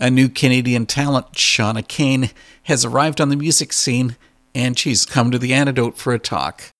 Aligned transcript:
A 0.00 0.10
new 0.10 0.30
Canadian 0.30 0.86
talent, 0.86 1.32
Shawna 1.34 1.86
Cain, 1.86 2.30
has 2.62 2.86
arrived 2.86 3.20
on 3.20 3.28
the 3.28 3.36
music 3.36 3.70
scene 3.70 4.16
and 4.54 4.78
she's 4.78 5.04
come 5.04 5.30
to 5.30 5.38
the 5.38 5.52
antidote 5.52 5.98
for 5.98 6.14
a 6.14 6.18
talk. 6.18 6.70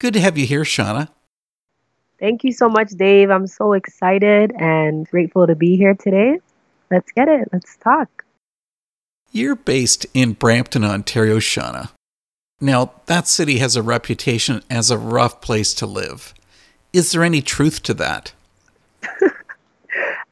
Good 0.00 0.14
to 0.14 0.20
have 0.20 0.36
you 0.36 0.46
here, 0.46 0.64
Shawna. 0.64 1.08
Thank 2.18 2.42
you 2.42 2.50
so 2.50 2.68
much, 2.68 2.90
Dave. 2.90 3.30
I'm 3.30 3.46
so 3.46 3.72
excited 3.72 4.52
and 4.58 5.08
grateful 5.08 5.46
to 5.46 5.54
be 5.54 5.76
here 5.76 5.94
today. 5.94 6.40
Let's 6.90 7.12
get 7.12 7.28
it. 7.28 7.48
Let's 7.52 7.76
talk. 7.76 8.24
You're 9.30 9.54
based 9.54 10.04
in 10.12 10.32
Brampton, 10.32 10.84
Ontario, 10.84 11.38
Shawna. 11.38 11.90
Now, 12.60 12.92
that 13.06 13.28
city 13.28 13.58
has 13.58 13.76
a 13.76 13.82
reputation 13.82 14.62
as 14.68 14.90
a 14.90 14.98
rough 14.98 15.40
place 15.40 15.72
to 15.74 15.86
live. 15.86 16.34
Is 16.92 17.12
there 17.12 17.22
any 17.22 17.42
truth 17.42 17.82
to 17.84 17.94
that? 17.94 18.32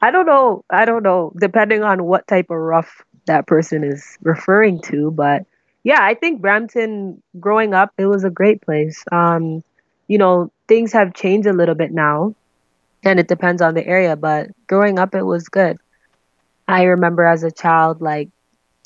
I 0.05 0.11
don't 0.11 0.27
know. 0.27 0.63
I 0.69 0.85
don't 0.85 1.01
know, 1.01 1.33
depending 1.35 1.81
on 1.81 2.03
what 2.03 2.27
type 2.27 2.51
of 2.51 2.57
rough 2.57 3.03
that 3.25 3.47
person 3.47 3.83
is 3.83 4.19
referring 4.21 4.79
to. 4.81 5.09
But 5.09 5.47
yeah, 5.83 5.97
I 5.99 6.13
think 6.13 6.41
Brampton, 6.41 7.23
growing 7.39 7.73
up, 7.73 7.91
it 7.97 8.05
was 8.05 8.23
a 8.23 8.29
great 8.29 8.61
place. 8.61 9.03
Um, 9.11 9.63
you 10.07 10.19
know, 10.19 10.51
things 10.67 10.93
have 10.93 11.15
changed 11.15 11.47
a 11.47 11.53
little 11.53 11.73
bit 11.73 11.91
now, 11.91 12.35
and 13.03 13.19
it 13.19 13.27
depends 13.27 13.63
on 13.63 13.73
the 13.73 13.83
area. 13.83 14.15
But 14.15 14.49
growing 14.67 14.99
up, 14.99 15.15
it 15.15 15.23
was 15.23 15.49
good. 15.49 15.77
I 16.67 16.83
remember 16.83 17.25
as 17.25 17.41
a 17.41 17.49
child, 17.49 17.99
like 17.99 18.29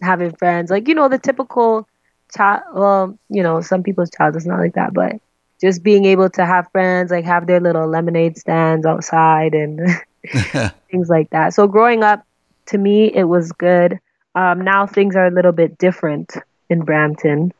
having 0.02 0.34
friends, 0.38 0.72
like 0.72 0.88
you 0.88 0.95
know, 0.95 1.09
the 1.09 1.20
typical 1.20 1.86
child. 2.34 2.64
Well, 2.73 3.20
you 3.28 3.44
know, 3.44 3.59
some 3.59 3.84
people's 3.84 4.09
child 4.09 4.38
is 4.38 4.45
not 4.45 4.59
like 4.59 4.76
that, 4.76 4.94
but 4.94 5.17
just 5.59 5.84
being 5.84 6.06
able 6.06 6.30
to 6.30 6.45
have 6.45 6.72
friends, 6.72 7.12
like 7.12 7.26
have 7.26 7.45
their 7.45 7.59
little 7.59 7.90
lemonade 7.90 8.38
stands 8.38 8.86
outside 8.86 9.54
and 9.54 9.81
things 10.91 11.09
like 11.09 11.30
that. 11.32 11.54
So 11.54 11.68
growing 11.68 12.04
up, 12.04 12.26
to 12.68 12.78
me, 12.78 13.12
it 13.14 13.23
was 13.23 13.52
good. 13.52 14.00
Um, 14.36 14.62
now 14.62 14.86
things 14.86 15.16
are 15.16 15.26
a 15.26 15.32
little 15.32 15.52
bit 15.52 15.78
different 15.78 16.36
in 16.70 16.82
Brampton. 16.82 17.52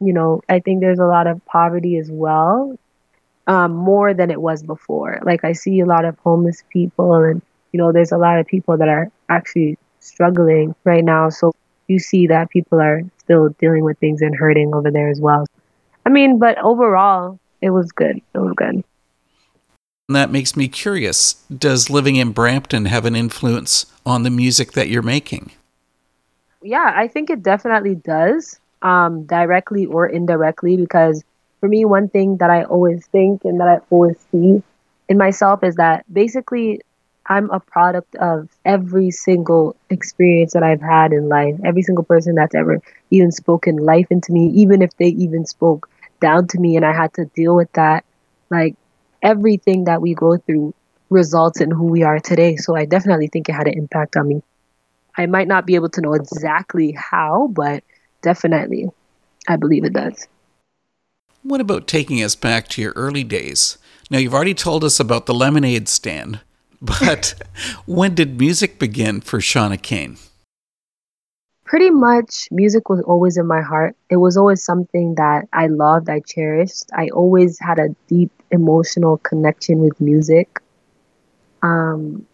You 0.00 0.12
know, 0.12 0.42
I 0.48 0.60
think 0.60 0.80
there's 0.80 0.98
a 0.98 1.06
lot 1.06 1.26
of 1.26 1.44
poverty 1.46 1.96
as 1.96 2.10
well, 2.10 2.78
um, 3.46 3.74
more 3.74 4.12
than 4.12 4.30
it 4.30 4.40
was 4.40 4.62
before. 4.62 5.20
Like 5.22 5.44
I 5.44 5.52
see 5.52 5.80
a 5.80 5.86
lot 5.86 6.04
of 6.04 6.18
homeless 6.18 6.64
people, 6.70 7.14
and 7.14 7.40
you 7.72 7.78
know, 7.78 7.92
there's 7.92 8.12
a 8.12 8.18
lot 8.18 8.38
of 8.38 8.46
people 8.46 8.76
that 8.76 8.88
are 8.88 9.10
actually 9.28 9.78
struggling 10.00 10.74
right 10.84 11.04
now. 11.04 11.30
So 11.30 11.54
you 11.86 11.98
see 11.98 12.26
that 12.26 12.50
people 12.50 12.80
are 12.80 13.02
still 13.18 13.50
dealing 13.60 13.84
with 13.84 13.98
things 13.98 14.20
and 14.20 14.34
hurting 14.34 14.74
over 14.74 14.90
there 14.90 15.08
as 15.08 15.20
well. 15.20 15.46
I 16.04 16.10
mean, 16.10 16.38
but 16.38 16.58
overall, 16.58 17.38
it 17.60 17.70
was 17.70 17.90
good. 17.92 18.20
It 18.34 18.38
was 18.38 18.52
good. 18.56 18.84
And 20.08 20.14
that 20.14 20.30
makes 20.30 20.56
me 20.56 20.68
curious. 20.68 21.34
Does 21.56 21.90
living 21.90 22.14
in 22.16 22.30
Brampton 22.30 22.84
have 22.84 23.06
an 23.06 23.16
influence 23.16 23.86
on 24.04 24.22
the 24.22 24.30
music 24.30 24.72
that 24.72 24.88
you're 24.88 25.02
making? 25.02 25.50
Yeah, 26.62 26.92
I 26.94 27.08
think 27.08 27.28
it 27.28 27.42
definitely 27.42 27.96
does, 27.96 28.58
um, 28.82 29.24
directly 29.24 29.86
or 29.86 30.06
indirectly, 30.06 30.76
because 30.76 31.24
for 31.60 31.68
me, 31.68 31.84
one 31.84 32.08
thing 32.08 32.36
that 32.36 32.50
I 32.50 32.62
always 32.64 33.04
think 33.06 33.44
and 33.44 33.58
that 33.60 33.66
I 33.66 33.80
always 33.90 34.16
see 34.30 34.62
in 35.08 35.18
myself 35.18 35.64
is 35.64 35.74
that 35.76 36.04
basically 36.12 36.80
I'm 37.26 37.50
a 37.50 37.58
product 37.58 38.14
of 38.16 38.48
every 38.64 39.10
single 39.10 39.74
experience 39.90 40.52
that 40.52 40.62
I've 40.62 40.80
had 40.80 41.12
in 41.12 41.28
life, 41.28 41.56
every 41.64 41.82
single 41.82 42.04
person 42.04 42.36
that's 42.36 42.54
ever 42.54 42.80
even 43.10 43.32
spoken 43.32 43.76
life 43.76 44.06
into 44.10 44.32
me, 44.32 44.50
even 44.50 44.82
if 44.82 44.96
they 44.98 45.08
even 45.08 45.46
spoke 45.46 45.88
down 46.20 46.46
to 46.48 46.60
me 46.60 46.76
and 46.76 46.84
I 46.84 46.92
had 46.92 47.12
to 47.14 47.24
deal 47.34 47.56
with 47.56 47.72
that. 47.72 48.04
Like 48.50 48.76
everything 49.22 49.84
that 49.84 50.00
we 50.00 50.14
go 50.14 50.36
through 50.36 50.74
results 51.10 51.60
in 51.60 51.70
who 51.70 51.84
we 51.86 52.02
are 52.02 52.18
today. 52.18 52.56
So 52.56 52.76
I 52.76 52.84
definitely 52.84 53.28
think 53.28 53.48
it 53.48 53.52
had 53.52 53.68
an 53.68 53.74
impact 53.74 54.16
on 54.16 54.28
me. 54.28 54.42
I 55.16 55.26
might 55.26 55.48
not 55.48 55.66
be 55.66 55.74
able 55.76 55.88
to 55.90 56.00
know 56.00 56.14
exactly 56.14 56.92
how, 56.92 57.48
but 57.52 57.82
definitely 58.22 58.88
I 59.48 59.56
believe 59.56 59.84
it 59.84 59.92
does. 59.92 60.26
What 61.42 61.60
about 61.60 61.86
taking 61.86 62.22
us 62.22 62.34
back 62.34 62.68
to 62.68 62.82
your 62.82 62.92
early 62.96 63.22
days? 63.22 63.78
Now, 64.10 64.18
you've 64.18 64.34
already 64.34 64.54
told 64.54 64.84
us 64.84 65.00
about 65.00 65.26
the 65.26 65.34
lemonade 65.34 65.88
stand, 65.88 66.40
but 66.82 67.34
when 67.86 68.14
did 68.14 68.38
music 68.38 68.78
begin 68.78 69.20
for 69.20 69.38
Shawna 69.38 69.80
Cain? 69.80 70.18
Pretty 71.66 71.90
much, 71.90 72.46
music 72.52 72.88
was 72.88 73.00
always 73.02 73.36
in 73.36 73.46
my 73.46 73.60
heart. 73.60 73.96
It 74.08 74.18
was 74.18 74.36
always 74.36 74.62
something 74.64 75.16
that 75.16 75.48
I 75.52 75.66
loved, 75.66 76.08
I 76.08 76.20
cherished. 76.20 76.84
I 76.94 77.08
always 77.08 77.58
had 77.58 77.80
a 77.80 77.88
deep 78.06 78.30
emotional 78.52 79.16
connection 79.18 79.80
with 79.80 80.00
music. 80.00 80.60
Um, 81.62 82.24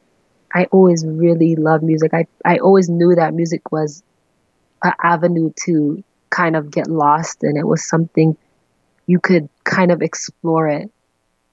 I 0.55 0.67
always 0.67 1.07
really 1.07 1.57
loved 1.57 1.83
music. 1.83 2.13
I, 2.13 2.27
I 2.45 2.59
always 2.59 2.91
knew 2.91 3.15
that 3.15 3.33
music 3.33 3.73
was 3.73 4.03
an 4.85 4.93
avenue 5.03 5.51
to 5.65 6.05
kind 6.29 6.55
of 6.55 6.71
get 6.71 6.89
lost, 6.89 7.43
and 7.43 7.57
it 7.57 7.67
was 7.67 7.89
something 7.89 8.37
you 9.07 9.19
could 9.19 9.49
kind 9.65 9.91
of 9.91 10.03
explore 10.03 10.69
it. 10.69 10.91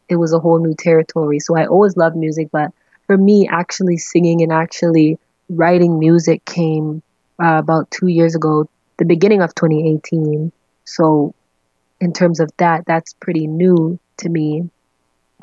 It 0.10 0.18
was 0.18 0.34
a 0.34 0.40
whole 0.40 0.60
new 0.60 0.76
territory. 0.76 1.40
So 1.40 1.56
I 1.56 1.66
always 1.66 1.96
loved 1.96 2.18
music, 2.18 2.50
but 2.52 2.72
for 3.08 3.18
me, 3.18 3.48
actually 3.50 3.96
singing 3.96 4.42
and 4.42 4.52
actually 4.52 5.18
writing 5.48 5.98
music 5.98 6.44
came 6.44 7.02
uh, 7.42 7.58
about 7.60 7.90
two 7.92 8.08
years 8.08 8.36
ago, 8.36 8.70
the 8.98 9.06
beginning 9.06 9.42
of 9.42 9.56
2018. 9.56 10.52
So, 10.86 11.34
in 12.00 12.14
terms 12.14 12.40
of 12.40 12.52
that, 12.58 12.86
that's 12.86 13.14
pretty 13.14 13.48
new 13.48 14.00
to 14.18 14.30
me. 14.30 14.70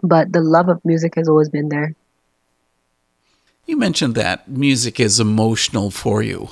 But 0.02 0.32
the 0.32 0.40
love 0.40 0.68
of 0.68 0.84
music 0.84 1.14
has 1.16 1.28
always 1.28 1.48
been 1.48 1.68
there. 1.68 1.94
You 3.66 3.76
mentioned 3.76 4.14
that 4.14 4.48
music 4.48 5.00
is 5.00 5.18
emotional 5.18 5.90
for 5.90 6.22
you. 6.22 6.50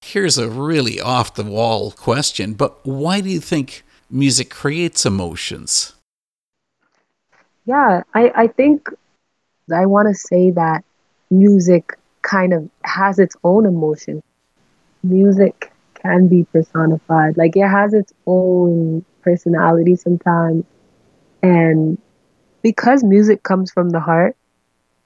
Here's 0.00 0.36
a 0.36 0.48
really 0.48 1.00
off 1.00 1.34
the 1.34 1.44
wall 1.44 1.92
question, 1.92 2.54
but 2.54 2.84
why 2.84 3.20
do 3.20 3.30
you 3.30 3.38
think 3.38 3.84
music 4.10 4.50
creates 4.50 5.06
emotions? 5.06 5.94
Yeah, 7.64 8.02
I, 8.12 8.32
I 8.34 8.46
think 8.48 8.88
I 9.72 9.86
want 9.86 10.08
to 10.08 10.14
say 10.14 10.50
that 10.50 10.84
music 11.30 11.96
kind 12.22 12.52
of 12.52 12.68
has 12.84 13.18
its 13.18 13.36
own 13.44 13.66
emotion. 13.66 14.22
Music 15.02 15.72
can 15.94 16.28
be 16.28 16.44
personified. 16.52 17.36
Like 17.36 17.56
it 17.56 17.68
has 17.68 17.94
its 17.94 18.12
own 18.26 19.04
personality 19.22 19.96
sometimes. 19.96 20.64
And 21.42 21.98
because 22.62 23.02
music 23.02 23.42
comes 23.42 23.70
from 23.70 23.90
the 23.90 24.00
heart, 24.00 24.36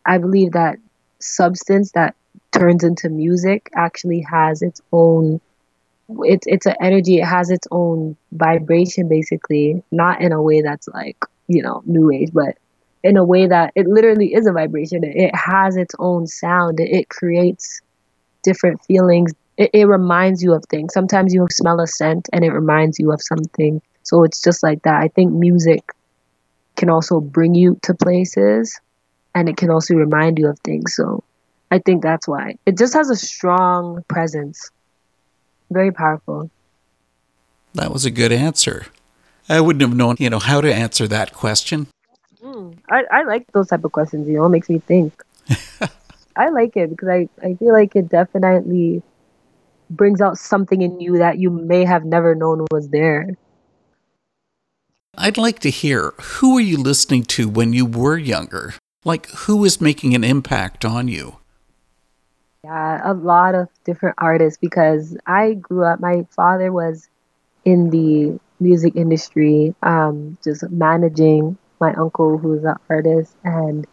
I 0.04 0.18
believe 0.18 0.52
that 0.52 0.78
substance 1.20 1.92
that 1.92 2.14
turns 2.52 2.84
into 2.84 3.08
music 3.08 3.70
actually 3.74 4.20
has 4.20 4.62
its 4.62 4.80
own 4.92 5.40
it's 6.20 6.46
it's 6.46 6.66
an 6.66 6.74
energy 6.80 7.18
it 7.18 7.24
has 7.24 7.50
its 7.50 7.66
own 7.70 8.16
vibration 8.32 9.08
basically 9.08 9.82
not 9.90 10.20
in 10.20 10.32
a 10.32 10.40
way 10.40 10.62
that's 10.62 10.88
like 10.88 11.16
you 11.48 11.62
know 11.62 11.82
new 11.86 12.10
age 12.10 12.30
but 12.32 12.56
in 13.06 13.16
a 13.16 13.24
way 13.24 13.46
that 13.46 13.72
it 13.74 13.86
literally 13.86 14.34
is 14.34 14.46
a 14.46 14.52
vibration. 14.52 15.04
It 15.04 15.34
has 15.34 15.76
its 15.76 15.94
own 15.98 16.26
sound. 16.26 16.80
It 16.80 17.08
creates 17.08 17.80
different 18.42 18.82
feelings. 18.84 19.32
It, 19.56 19.70
it 19.72 19.84
reminds 19.84 20.42
you 20.42 20.52
of 20.52 20.64
things. 20.68 20.92
Sometimes 20.92 21.32
you 21.32 21.46
smell 21.50 21.80
a 21.80 21.86
scent 21.86 22.28
and 22.32 22.44
it 22.44 22.50
reminds 22.50 22.98
you 22.98 23.12
of 23.12 23.20
something. 23.22 23.80
So 24.02 24.24
it's 24.24 24.42
just 24.42 24.62
like 24.62 24.82
that. 24.82 25.00
I 25.00 25.08
think 25.08 25.32
music 25.32 25.82
can 26.76 26.90
also 26.90 27.20
bring 27.20 27.54
you 27.54 27.78
to 27.82 27.94
places 27.94 28.78
and 29.34 29.48
it 29.48 29.56
can 29.56 29.70
also 29.70 29.94
remind 29.94 30.38
you 30.38 30.48
of 30.48 30.58
things. 30.60 30.94
So 30.96 31.22
I 31.70 31.78
think 31.78 32.02
that's 32.02 32.26
why. 32.26 32.56
It 32.66 32.76
just 32.76 32.94
has 32.94 33.08
a 33.08 33.16
strong 33.16 34.02
presence. 34.08 34.70
Very 35.70 35.92
powerful. 35.92 36.50
That 37.74 37.92
was 37.92 38.04
a 38.04 38.10
good 38.10 38.32
answer. 38.32 38.86
I 39.48 39.60
wouldn't 39.60 39.82
have 39.82 39.96
known, 39.96 40.16
you 40.18 40.30
know, 40.30 40.38
how 40.38 40.60
to 40.60 40.74
answer 40.74 41.06
that 41.08 41.32
question. 41.32 41.86
Mm, 42.46 42.78
I, 42.88 43.02
I 43.10 43.22
like 43.24 43.50
those 43.52 43.68
type 43.68 43.84
of 43.84 43.90
questions, 43.90 44.28
you 44.28 44.36
know, 44.36 44.46
it 44.46 44.50
makes 44.50 44.68
me 44.68 44.78
think. 44.78 45.20
I 46.36 46.50
like 46.50 46.76
it 46.76 46.90
because 46.90 47.08
I, 47.08 47.28
I 47.42 47.54
feel 47.54 47.72
like 47.72 47.96
it 47.96 48.08
definitely 48.08 49.02
brings 49.90 50.20
out 50.20 50.38
something 50.38 50.80
in 50.80 51.00
you 51.00 51.18
that 51.18 51.38
you 51.38 51.50
may 51.50 51.84
have 51.84 52.04
never 52.04 52.36
known 52.36 52.64
was 52.70 52.88
there. 52.90 53.36
I'd 55.18 55.38
like 55.38 55.58
to 55.60 55.70
hear 55.70 56.14
who 56.20 56.54
were 56.54 56.60
you 56.60 56.76
listening 56.76 57.24
to 57.24 57.48
when 57.48 57.72
you 57.72 57.84
were 57.84 58.16
younger? 58.16 58.74
Like 59.04 59.28
who 59.30 59.56
was 59.56 59.80
making 59.80 60.14
an 60.14 60.22
impact 60.22 60.84
on 60.84 61.08
you? 61.08 61.38
Yeah, 62.62 63.00
a 63.02 63.14
lot 63.14 63.56
of 63.56 63.68
different 63.84 64.16
artists 64.18 64.58
because 64.58 65.16
I 65.26 65.54
grew 65.54 65.84
up 65.84 65.98
my 65.98 66.26
father 66.30 66.72
was 66.72 67.08
in 67.64 67.90
the 67.90 68.38
music 68.60 68.94
industry, 68.94 69.74
um, 69.82 70.38
just 70.44 70.68
managing 70.70 71.58
my 71.80 71.92
uncle 71.94 72.38
who's 72.38 72.64
an 72.64 72.76
artist 72.88 73.34
and 73.44 73.86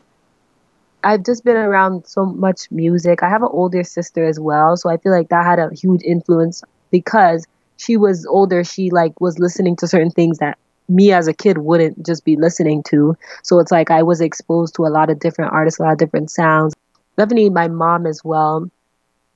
I've 1.03 1.25
just 1.25 1.43
been 1.43 1.57
around 1.57 2.07
so 2.07 2.25
much 2.25 2.71
music. 2.71 3.23
I 3.23 3.29
have 3.29 3.41
an 3.41 3.49
older 3.51 3.83
sister 3.83 4.25
as 4.25 4.39
well, 4.39 4.77
so 4.77 4.89
I 4.89 4.97
feel 4.97 5.11
like 5.11 5.29
that 5.29 5.45
had 5.45 5.59
a 5.59 5.69
huge 5.73 6.01
influence 6.03 6.63
because 6.91 7.45
she 7.77 7.97
was 7.97 8.25
older, 8.25 8.63
she 8.63 8.89
like 8.89 9.19
was 9.19 9.37
listening 9.37 9.75
to 9.77 9.87
certain 9.87 10.11
things 10.11 10.37
that 10.37 10.57
me 10.87 11.11
as 11.11 11.27
a 11.27 11.33
kid 11.33 11.57
wouldn't 11.57 12.05
just 12.05 12.23
be 12.23 12.35
listening 12.37 12.83
to. 12.83 13.17
So 13.43 13.59
it's 13.59 13.71
like 13.71 13.91
I 13.91 14.03
was 14.03 14.21
exposed 14.21 14.75
to 14.75 14.85
a 14.85 14.87
lot 14.87 15.09
of 15.09 15.19
different 15.19 15.51
artists, 15.51 15.79
a 15.79 15.83
lot 15.83 15.93
of 15.93 15.97
different 15.97 16.31
sounds. 16.31 16.73
Definitely 17.17 17.49
my 17.49 17.67
mom 17.67 18.05
as 18.05 18.23
well. 18.23 18.69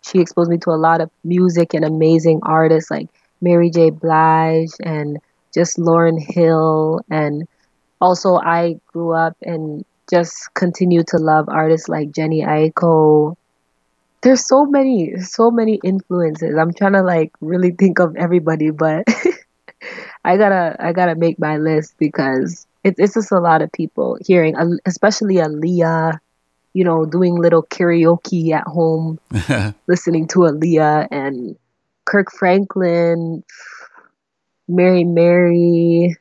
She 0.03 0.19
exposed 0.19 0.49
me 0.49 0.57
to 0.59 0.69
a 0.71 0.79
lot 0.79 1.01
of 1.01 1.09
music 1.23 1.73
and 1.73 1.83
amazing 1.83 2.39
artists 2.43 2.89
like 2.89 3.07
Mary 3.41 3.69
J. 3.69 3.89
Blige 3.89 4.71
and 4.83 5.17
just 5.53 5.77
Lauryn 5.77 6.19
Hill. 6.19 7.01
And 7.09 7.47
also, 7.99 8.35
I 8.35 8.79
grew 8.87 9.11
up 9.11 9.35
and 9.41 9.85
just 10.09 10.53
continue 10.53 11.03
to 11.07 11.17
love 11.17 11.49
artists 11.49 11.89
like 11.89 12.11
Jhené 12.11 12.45
Aiko. 12.45 13.35
There's 14.21 14.47
so 14.47 14.65
many, 14.65 15.17
so 15.19 15.51
many 15.51 15.79
influences. 15.83 16.55
I'm 16.57 16.73
trying 16.73 16.93
to 16.93 17.03
like 17.03 17.31
really 17.41 17.71
think 17.71 17.99
of 17.99 18.15
everybody, 18.15 18.71
but 18.71 19.05
I 20.23 20.37
gotta, 20.37 20.75
I 20.79 20.93
gotta 20.93 21.15
make 21.15 21.39
my 21.39 21.57
list 21.57 21.95
because 21.97 22.65
it, 22.83 22.95
it's 22.97 23.13
just 23.15 23.31
a 23.31 23.39
lot 23.39 23.61
of 23.61 23.71
people 23.71 24.17
hearing, 24.25 24.55
especially 24.85 25.35
Aaliyah, 25.35 26.19
you 26.73 26.83
know, 26.83 27.05
doing 27.05 27.35
little 27.35 27.63
karaoke 27.63 28.51
at 28.51 28.65
home, 28.65 29.19
listening 29.87 30.27
to 30.27 30.39
Aaliyah 30.39 31.07
and 31.11 31.55
Kirk 32.05 32.31
Franklin, 32.31 33.43
Mary 34.67 35.03
Mary, 35.03 36.15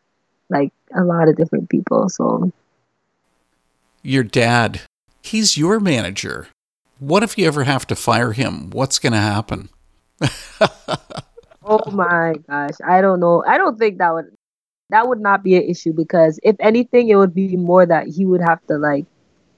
like 0.49 0.73
a 0.95 1.03
lot 1.03 1.29
of 1.29 1.37
different 1.37 1.69
people. 1.69 2.09
So, 2.09 2.53
your 4.03 4.23
dad, 4.23 4.83
he's 5.23 5.57
your 5.57 5.81
manager. 5.81 6.49
What 6.99 7.23
if 7.23 7.37
you 7.37 7.47
ever 7.47 7.65
have 7.65 7.87
to 7.89 7.97
fire 7.97 8.33
him? 8.33 8.71
What's 8.71 8.99
going 8.99 9.13
to 9.13 9.19
happen? 9.19 9.69
oh 11.65 11.91
my 11.91 12.35
gosh, 12.49 12.77
I 12.87 13.01
don't 13.01 13.21
know. 13.21 13.45
I 13.47 13.59
don't 13.59 13.79
think 13.79 13.99
that 13.99 14.15
would 14.15 14.35
that 14.91 15.09
would 15.09 15.21
not 15.21 15.43
be 15.43 15.57
an 15.57 15.63
issue 15.63 15.93
because 15.93 16.39
if 16.43 16.57
anything, 16.61 17.09
it 17.09 17.17
would 17.17 17.35
be 17.35 17.57
more 17.57 17.85
that 17.85 18.07
he 18.07 18.25
would 18.25 18.41
have 18.41 18.65
to 18.69 18.79
like 18.79 19.05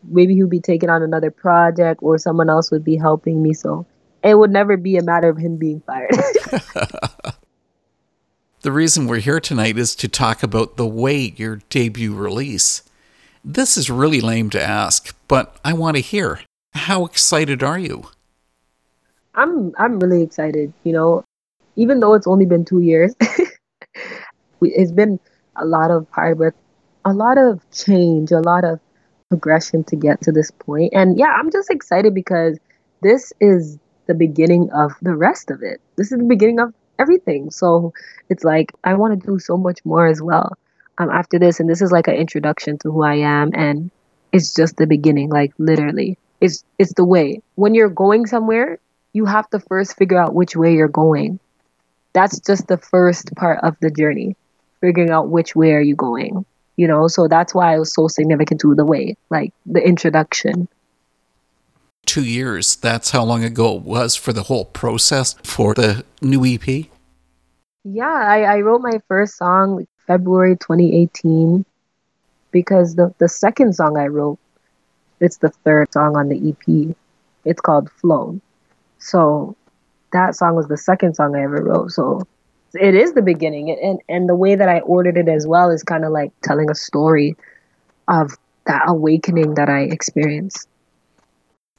maybe 0.02 0.34
he 0.34 0.42
would 0.42 0.50
be 0.50 0.60
taking 0.60 0.90
on 0.90 1.02
another 1.02 1.31
project 1.31 2.00
or 2.02 2.19
someone 2.19 2.48
else 2.48 2.70
would 2.70 2.84
be 2.84 2.96
helping 2.96 3.42
me. 3.42 3.52
So 3.52 3.86
it 4.22 4.36
would 4.36 4.50
never 4.50 4.76
be 4.76 4.96
a 4.96 5.02
matter 5.02 5.28
of 5.28 5.38
him 5.38 5.56
being 5.56 5.81
fired. 5.81 6.10
the 8.62 8.72
reason 8.72 9.06
we're 9.06 9.20
here 9.20 9.40
tonight 9.40 9.78
is 9.78 9.94
to 9.96 10.08
talk 10.08 10.43
about 10.43 10.76
the 10.76 10.87
way 10.87 11.32
your 11.37 11.60
debut 11.70 12.14
release. 12.14 12.82
This 13.44 13.76
is 13.76 13.88
really 13.88 14.20
lame 14.20 14.50
to 14.50 14.62
ask, 14.62 15.14
but 15.28 15.56
I 15.64 15.72
want 15.72 15.96
to 15.96 16.02
hear. 16.02 16.40
How 16.75 17.05
excited 17.05 17.62
are 17.62 17.78
you? 17.78 18.08
I'm 19.34 19.72
I'm 19.78 20.00
really 20.00 20.22
excited, 20.22 20.72
you 20.82 20.93
know, 20.93 21.25
even 21.76 22.00
though 22.00 22.14
it's 22.14 22.26
only 22.26 22.46
been 22.46 22.64
2 22.64 22.81
years. 22.81 23.14
it's 24.60 24.93
been 24.93 25.20
a 25.56 25.64
lot 25.64 25.90
of 25.90 26.06
hard 26.10 26.38
work, 26.38 26.56
a 27.05 27.12
lot 27.12 27.38
of 27.38 27.60
change, 27.70 28.32
a 28.32 28.40
lot 28.40 28.64
of 28.64 28.81
progression 29.28 29.84
to 29.84 29.96
get 29.96 30.20
to 30.22 30.32
this 30.32 30.50
point. 30.50 30.93
And 30.94 31.16
yeah, 31.16 31.37
I'm 31.38 31.52
just 31.52 31.70
excited 31.70 32.12
because 32.14 32.58
this 33.02 33.32
is 33.40 33.78
the 34.06 34.14
beginning 34.14 34.70
of 34.72 34.93
the 35.00 35.14
rest 35.14 35.50
of 35.50 35.62
it. 35.62 35.81
This 35.96 36.10
is 36.10 36.19
the 36.19 36.25
beginning 36.25 36.58
of 36.58 36.75
everything. 36.98 37.50
So 37.50 37.92
it's 38.28 38.44
like 38.44 38.72
I 38.84 38.94
want 38.94 39.20
to 39.20 39.26
do 39.26 39.38
so 39.38 39.56
much 39.56 39.84
more 39.84 40.06
as 40.06 40.20
well 40.20 40.56
um, 40.98 41.10
after 41.10 41.38
this. 41.38 41.60
And 41.60 41.68
this 41.68 41.82
is 41.82 41.92
like 41.92 42.08
an 42.08 42.14
introduction 42.14 42.78
to 42.78 42.90
who 42.90 43.02
I 43.02 43.16
am, 43.16 43.50
and 43.54 43.90
it's 44.32 44.54
just 44.54 44.76
the 44.76 44.86
beginning. 44.86 45.30
Like 45.30 45.52
literally, 45.58 46.18
it's 46.40 46.64
it's 46.78 46.94
the 46.94 47.04
way. 47.04 47.42
When 47.54 47.74
you're 47.74 47.88
going 47.88 48.26
somewhere, 48.26 48.78
you 49.12 49.24
have 49.24 49.48
to 49.50 49.60
first 49.60 49.96
figure 49.96 50.20
out 50.20 50.34
which 50.34 50.56
way 50.56 50.74
you're 50.74 50.88
going. 50.88 51.40
That's 52.12 52.40
just 52.40 52.66
the 52.66 52.78
first 52.78 53.34
part 53.36 53.60
of 53.62 53.76
the 53.80 53.90
journey, 53.90 54.36
figuring 54.80 55.10
out 55.10 55.28
which 55.28 55.54
way 55.54 55.72
are 55.72 55.80
you 55.80 55.94
going. 55.94 56.44
You 56.76 56.86
know, 56.86 57.08
so 57.08 57.26
that's 57.26 57.54
why 57.54 57.74
it 57.74 57.78
was 57.80 57.92
so 57.92 58.06
significant 58.06 58.60
to 58.60 58.74
the 58.74 58.84
way, 58.84 59.16
like 59.30 59.52
the 59.66 59.84
introduction 59.84 60.68
two 62.19 62.25
years. 62.25 62.76
That's 62.76 63.11
how 63.11 63.23
long 63.23 63.44
ago 63.44 63.76
it 63.76 63.82
was 63.82 64.17
for 64.17 64.32
the 64.32 64.44
whole 64.44 64.65
process 64.65 65.35
for 65.44 65.75
the 65.75 66.05
new 66.20 66.44
EP? 66.44 66.87
Yeah, 67.85 68.06
I, 68.06 68.43
I 68.43 68.61
wrote 68.61 68.82
my 68.82 69.00
first 69.06 69.37
song 69.37 69.87
February 70.06 70.56
2018 70.56 71.65
because 72.50 72.97
the, 72.97 73.15
the 73.19 73.29
second 73.29 73.75
song 73.75 73.97
I 73.97 74.06
wrote, 74.06 74.38
it's 75.20 75.37
the 75.37 75.50
third 75.50 75.93
song 75.93 76.17
on 76.17 76.29
the 76.29 76.50
EP. 76.50 76.97
It's 77.44 77.61
called 77.61 77.91
Flow. 77.91 78.41
So 78.99 79.56
that 80.12 80.35
song 80.35 80.56
was 80.56 80.67
the 80.67 80.76
second 80.76 81.15
song 81.15 81.37
I 81.37 81.44
ever 81.44 81.62
wrote. 81.62 81.93
So 81.93 82.26
it 82.75 82.97
is 82.97 83.12
the 83.12 83.23
beginning. 83.23 83.70
And, 83.70 84.00
and 84.09 84.29
the 84.29 84.35
way 84.35 84.56
that 84.56 84.69
I 84.69 84.81
ordered 84.81 85.17
it 85.17 85.29
as 85.29 85.47
well 85.47 85.70
is 85.70 85.85
kind 85.85 86.05
of 86.05 86.11
like 86.11 86.32
telling 86.43 86.69
a 86.69 86.75
story 86.75 87.37
of 88.09 88.32
that 88.67 88.82
awakening 88.88 89.55
that 89.55 89.69
I 89.69 89.82
experienced. 89.82 90.69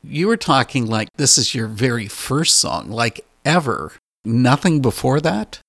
You 0.04 0.28
were 0.28 0.38
talking 0.38 0.86
like 0.86 1.10
this 1.18 1.38
is 1.38 1.54
your 1.54 1.68
very 1.68 2.08
first 2.08 2.58
song, 2.58 2.90
like 2.90 3.26
ever. 3.44 3.94
Nothing 4.24 4.82
before 4.82 5.20
that? 5.22 5.60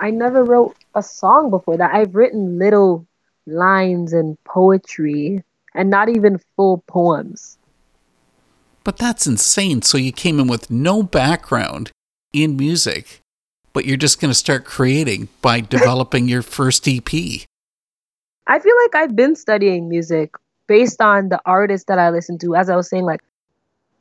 I 0.00 0.10
never 0.10 0.42
wrote 0.42 0.76
a 0.94 1.02
song 1.02 1.50
before 1.50 1.76
that. 1.76 1.94
I've 1.94 2.14
written 2.14 2.58
little 2.58 3.06
lines 3.46 4.12
and 4.12 4.36
poetry 4.44 5.42
and 5.74 5.90
not 5.90 6.08
even 6.08 6.40
full 6.56 6.82
poems. 6.86 7.58
But 8.84 8.98
that's 8.98 9.26
insane. 9.26 9.82
So 9.82 9.98
you 9.98 10.12
came 10.12 10.40
in 10.40 10.46
with 10.46 10.70
no 10.70 11.02
background 11.02 11.90
in 12.32 12.56
music, 12.56 13.20
but 13.72 13.84
you're 13.84 13.96
just 13.96 14.20
going 14.20 14.30
to 14.30 14.34
start 14.34 14.64
creating 14.64 15.28
by 15.42 15.60
developing 15.76 16.28
your 16.28 16.42
first 16.42 16.86
EP. 16.88 17.12
I 18.46 18.58
feel 18.58 18.76
like 18.82 18.94
I've 18.94 19.16
been 19.16 19.36
studying 19.36 19.88
music 19.88 20.34
based 20.66 21.00
on 21.00 21.28
the 21.28 21.40
artists 21.44 21.86
that 21.86 21.98
I 21.98 22.10
listened 22.10 22.40
to, 22.42 22.54
as 22.56 22.70
I 22.70 22.76
was 22.76 22.88
saying, 22.88 23.04
like 23.04 23.22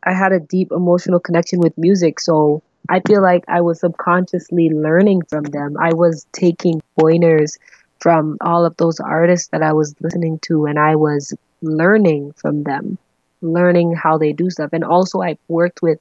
I 0.03 0.13
had 0.13 0.31
a 0.33 0.39
deep 0.39 0.71
emotional 0.71 1.19
connection 1.19 1.59
with 1.59 1.77
music. 1.77 2.19
So 2.19 2.61
I 2.89 3.01
feel 3.01 3.21
like 3.21 3.43
I 3.47 3.61
was 3.61 3.79
subconsciously 3.79 4.69
learning 4.69 5.23
from 5.29 5.43
them. 5.43 5.77
I 5.79 5.93
was 5.93 6.25
taking 6.33 6.81
pointers 6.99 7.57
from 7.99 8.37
all 8.41 8.65
of 8.65 8.75
those 8.77 8.99
artists 8.99 9.47
that 9.49 9.63
I 9.63 9.73
was 9.73 9.95
listening 10.01 10.39
to, 10.43 10.65
and 10.65 10.77
I 10.77 10.95
was 10.95 11.33
learning 11.61 12.33
from 12.33 12.63
them, 12.63 12.97
learning 13.41 13.95
how 13.95 14.17
they 14.17 14.33
do 14.33 14.49
stuff. 14.49 14.71
And 14.73 14.83
also, 14.83 15.21
I 15.21 15.37
worked 15.47 15.81
with 15.81 15.99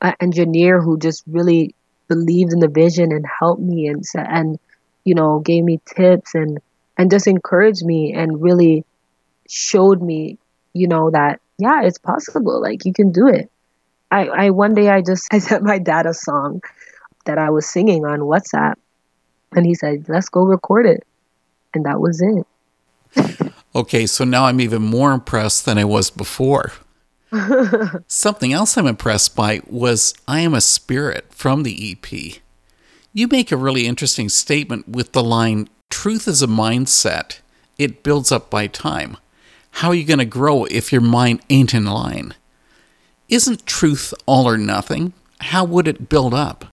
an 0.00 0.14
engineer 0.20 0.80
who 0.80 0.98
just 0.98 1.22
really 1.26 1.74
believed 2.08 2.52
in 2.52 2.60
the 2.60 2.68
vision 2.68 3.12
and 3.12 3.24
helped 3.26 3.62
me 3.62 3.86
and 3.86 4.04
and 4.14 4.58
you 5.04 5.14
know 5.14 5.38
gave 5.40 5.64
me 5.64 5.80
tips 5.86 6.34
and 6.34 6.58
and 6.98 7.10
just 7.10 7.26
encouraged 7.26 7.84
me 7.84 8.12
and 8.12 8.42
really 8.42 8.84
showed 9.50 10.00
me, 10.00 10.38
you 10.72 10.88
know, 10.88 11.10
that 11.10 11.40
yeah, 11.58 11.82
it's 11.82 11.98
possible. 11.98 12.60
Like 12.60 12.84
you 12.84 12.92
can 12.92 13.12
do 13.12 13.28
it. 13.28 13.50
I, 14.10 14.26
I 14.26 14.50
one 14.50 14.74
day 14.74 14.88
I 14.88 15.02
just 15.02 15.28
I 15.32 15.38
sent 15.38 15.62
my 15.62 15.78
dad 15.78 16.06
a 16.06 16.14
song 16.14 16.62
that 17.26 17.38
I 17.38 17.50
was 17.50 17.68
singing 17.68 18.04
on 18.04 18.20
WhatsApp 18.20 18.74
and 19.52 19.66
he 19.66 19.74
said, 19.74 20.08
Let's 20.08 20.28
go 20.28 20.42
record 20.42 20.86
it. 20.86 21.06
And 21.74 21.84
that 21.84 22.00
was 22.00 22.20
it. 22.20 22.46
okay, 23.74 24.06
so 24.06 24.24
now 24.24 24.44
I'm 24.44 24.60
even 24.60 24.82
more 24.82 25.12
impressed 25.12 25.64
than 25.64 25.78
I 25.78 25.84
was 25.84 26.10
before. 26.10 26.72
Something 28.08 28.52
else 28.52 28.76
I'm 28.76 28.86
impressed 28.86 29.36
by 29.36 29.60
was 29.66 30.14
I 30.26 30.40
Am 30.40 30.54
a 30.54 30.60
Spirit 30.60 31.32
from 31.32 31.62
the 31.62 31.92
EP. 31.92 32.40
You 33.12 33.28
make 33.28 33.52
a 33.52 33.56
really 33.56 33.86
interesting 33.86 34.28
statement 34.28 34.88
with 34.88 35.12
the 35.12 35.22
line, 35.22 35.68
Truth 35.90 36.28
is 36.28 36.42
a 36.42 36.46
mindset, 36.46 37.40
it 37.78 38.02
builds 38.04 38.30
up 38.30 38.50
by 38.50 38.68
time. 38.68 39.16
How 39.70 39.88
are 39.88 39.94
you 39.94 40.04
going 40.04 40.18
to 40.18 40.24
grow 40.24 40.64
if 40.64 40.92
your 40.92 41.00
mind 41.00 41.40
ain't 41.48 41.74
in 41.74 41.86
line? 41.86 42.34
Isn't 43.28 43.66
truth 43.66 44.12
all 44.26 44.48
or 44.48 44.58
nothing? 44.58 45.12
How 45.40 45.64
would 45.64 45.88
it 45.88 46.08
build 46.08 46.34
up? 46.34 46.66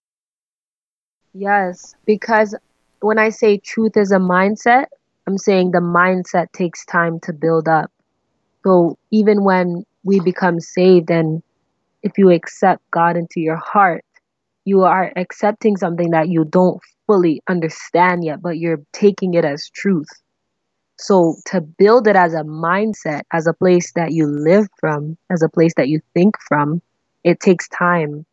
Yes, 1.32 1.94
because 2.04 2.54
when 3.00 3.18
I 3.18 3.28
say 3.28 3.58
truth 3.58 3.96
is 3.96 4.12
a 4.12 4.18
mindset, 4.18 4.86
I'm 5.26 5.38
saying 5.38 5.70
the 5.70 5.78
mindset 5.78 6.50
takes 6.52 6.84
time 6.84 7.20
to 7.20 7.32
build 7.32 7.68
up. 7.68 7.90
So 8.64 8.98
even 9.10 9.44
when 9.44 9.84
we 10.04 10.20
become 10.20 10.60
saved 10.60 11.10
and 11.10 11.42
if 12.02 12.18
you 12.18 12.30
accept 12.30 12.82
God 12.90 13.16
into 13.16 13.40
your 13.40 13.56
heart, 13.56 14.04
you 14.64 14.82
are 14.82 15.12
accepting 15.16 15.76
something 15.76 16.10
that 16.10 16.28
you 16.28 16.44
don't 16.44 16.80
fully 17.06 17.40
understand 17.48 18.24
yet, 18.24 18.42
but 18.42 18.58
you're 18.58 18.80
taking 18.92 19.34
it 19.34 19.44
as 19.44 19.70
truth. 19.70 20.08
So 21.00 21.36
to 21.46 21.60
build 21.60 22.08
it 22.08 22.16
as 22.16 22.34
a 22.34 22.42
mindset, 22.42 23.22
as 23.32 23.46
a 23.46 23.52
place 23.52 23.92
that 23.92 24.12
you 24.12 24.26
live 24.26 24.66
from, 24.80 25.16
as 25.30 25.42
a 25.42 25.48
place 25.48 25.72
that 25.76 25.88
you 25.88 26.00
think 26.12 26.34
from, 26.48 26.82
it 27.22 27.40
takes 27.40 27.68
time 27.68 28.26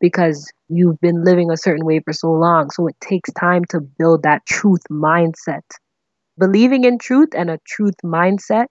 because 0.00 0.52
you've 0.68 1.00
been 1.00 1.24
living 1.24 1.50
a 1.50 1.56
certain 1.56 1.84
way 1.84 2.00
for 2.00 2.12
so 2.12 2.32
long. 2.32 2.70
So 2.70 2.86
it 2.86 2.96
takes 3.00 3.32
time 3.32 3.64
to 3.66 3.80
build 3.80 4.22
that 4.22 4.46
truth 4.46 4.82
mindset. 4.90 5.62
Believing 6.38 6.84
in 6.84 6.98
truth 6.98 7.30
and 7.36 7.50
a 7.50 7.58
truth 7.66 7.96
mindset, 8.04 8.66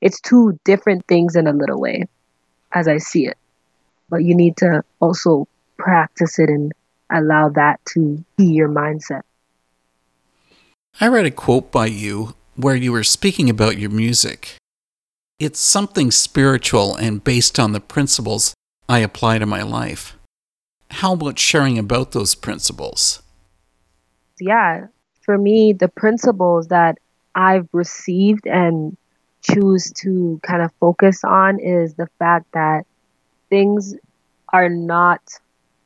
it's 0.00 0.20
two 0.20 0.58
different 0.64 1.06
things 1.06 1.36
in 1.36 1.46
a 1.46 1.52
little 1.52 1.80
way, 1.80 2.04
as 2.72 2.86
I 2.86 2.98
see 2.98 3.26
it. 3.26 3.38
But 4.10 4.24
you 4.24 4.34
need 4.34 4.56
to 4.58 4.84
also 5.00 5.48
practice 5.78 6.38
it 6.38 6.50
and 6.50 6.72
allow 7.10 7.48
that 7.50 7.80
to 7.94 8.24
be 8.36 8.46
your 8.46 8.68
mindset. 8.68 9.22
I 11.00 11.08
read 11.08 11.26
a 11.26 11.30
quote 11.30 11.70
by 11.70 11.86
you 11.86 12.34
where 12.58 12.74
you 12.74 12.90
were 12.90 13.04
speaking 13.04 13.48
about 13.48 13.78
your 13.78 13.88
music. 13.88 14.56
It's 15.38 15.60
something 15.60 16.10
spiritual 16.10 16.96
and 16.96 17.22
based 17.22 17.56
on 17.56 17.70
the 17.70 17.78
principles 17.78 18.52
I 18.88 18.98
apply 18.98 19.38
to 19.38 19.46
my 19.46 19.62
life. 19.62 20.16
How 20.90 21.12
about 21.12 21.38
sharing 21.38 21.78
about 21.78 22.10
those 22.10 22.34
principles? 22.34 23.22
Yeah, 24.40 24.88
for 25.20 25.38
me, 25.38 25.72
the 25.72 25.86
principles 25.86 26.66
that 26.68 26.98
I've 27.32 27.68
received 27.72 28.48
and 28.48 28.96
choose 29.42 29.92
to 29.98 30.40
kind 30.42 30.60
of 30.60 30.72
focus 30.80 31.22
on 31.22 31.60
is 31.60 31.94
the 31.94 32.08
fact 32.18 32.46
that 32.54 32.86
things 33.50 33.94
are 34.52 34.68
not 34.68 35.20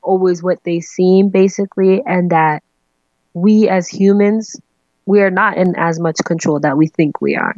always 0.00 0.42
what 0.42 0.64
they 0.64 0.80
seem, 0.80 1.28
basically, 1.28 2.02
and 2.06 2.30
that 2.30 2.62
we 3.34 3.68
as 3.68 3.88
humans, 3.88 4.58
we 5.06 5.20
are 5.20 5.30
not 5.30 5.56
in 5.56 5.74
as 5.76 5.98
much 5.98 6.16
control 6.24 6.60
that 6.60 6.76
we 6.76 6.86
think 6.86 7.20
we 7.20 7.36
are. 7.36 7.56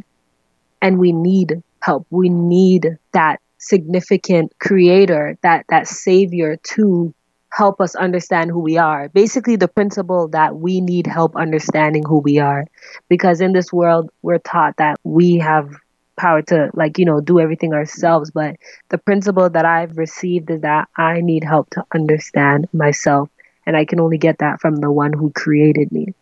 And 0.81 0.99
we 0.99 1.11
need 1.11 1.63
help. 1.81 2.05
We 2.09 2.29
need 2.29 2.97
that 3.13 3.39
significant 3.57 4.53
creator, 4.59 5.37
that 5.41 5.65
that 5.69 5.87
savior 5.87 6.57
to 6.75 7.13
help 7.51 7.79
us 7.79 7.95
understand 7.95 8.51
who 8.51 8.59
we 8.59 8.77
are. 8.77 9.09
Basically 9.09 9.55
the 9.55 9.67
principle 9.67 10.27
that 10.29 10.55
we 10.57 10.81
need 10.81 11.07
help 11.07 11.35
understanding 11.35 12.03
who 12.03 12.19
we 12.19 12.39
are 12.39 12.65
because 13.07 13.41
in 13.41 13.53
this 13.53 13.71
world 13.71 14.09
we're 14.21 14.39
taught 14.39 14.77
that 14.77 14.99
we 15.03 15.37
have 15.37 15.69
power 16.17 16.41
to 16.41 16.69
like 16.73 16.97
you 16.97 17.05
know 17.05 17.19
do 17.19 17.39
everything 17.39 17.73
ourselves 17.73 18.31
but 18.31 18.55
the 18.87 18.97
principle 18.97 19.49
that 19.49 19.65
i've 19.65 19.97
received 19.97 20.49
is 20.49 20.61
that 20.61 20.87
i 20.95 21.19
need 21.21 21.43
help 21.43 21.69
to 21.69 21.83
understand 21.93 22.67
myself 22.71 23.29
and 23.65 23.75
i 23.75 23.83
can 23.83 23.99
only 23.99 24.17
get 24.17 24.37
that 24.37 24.61
from 24.61 24.77
the 24.77 24.89
one 24.89 25.11
who 25.11 25.29
created 25.31 25.91
me 25.91 26.13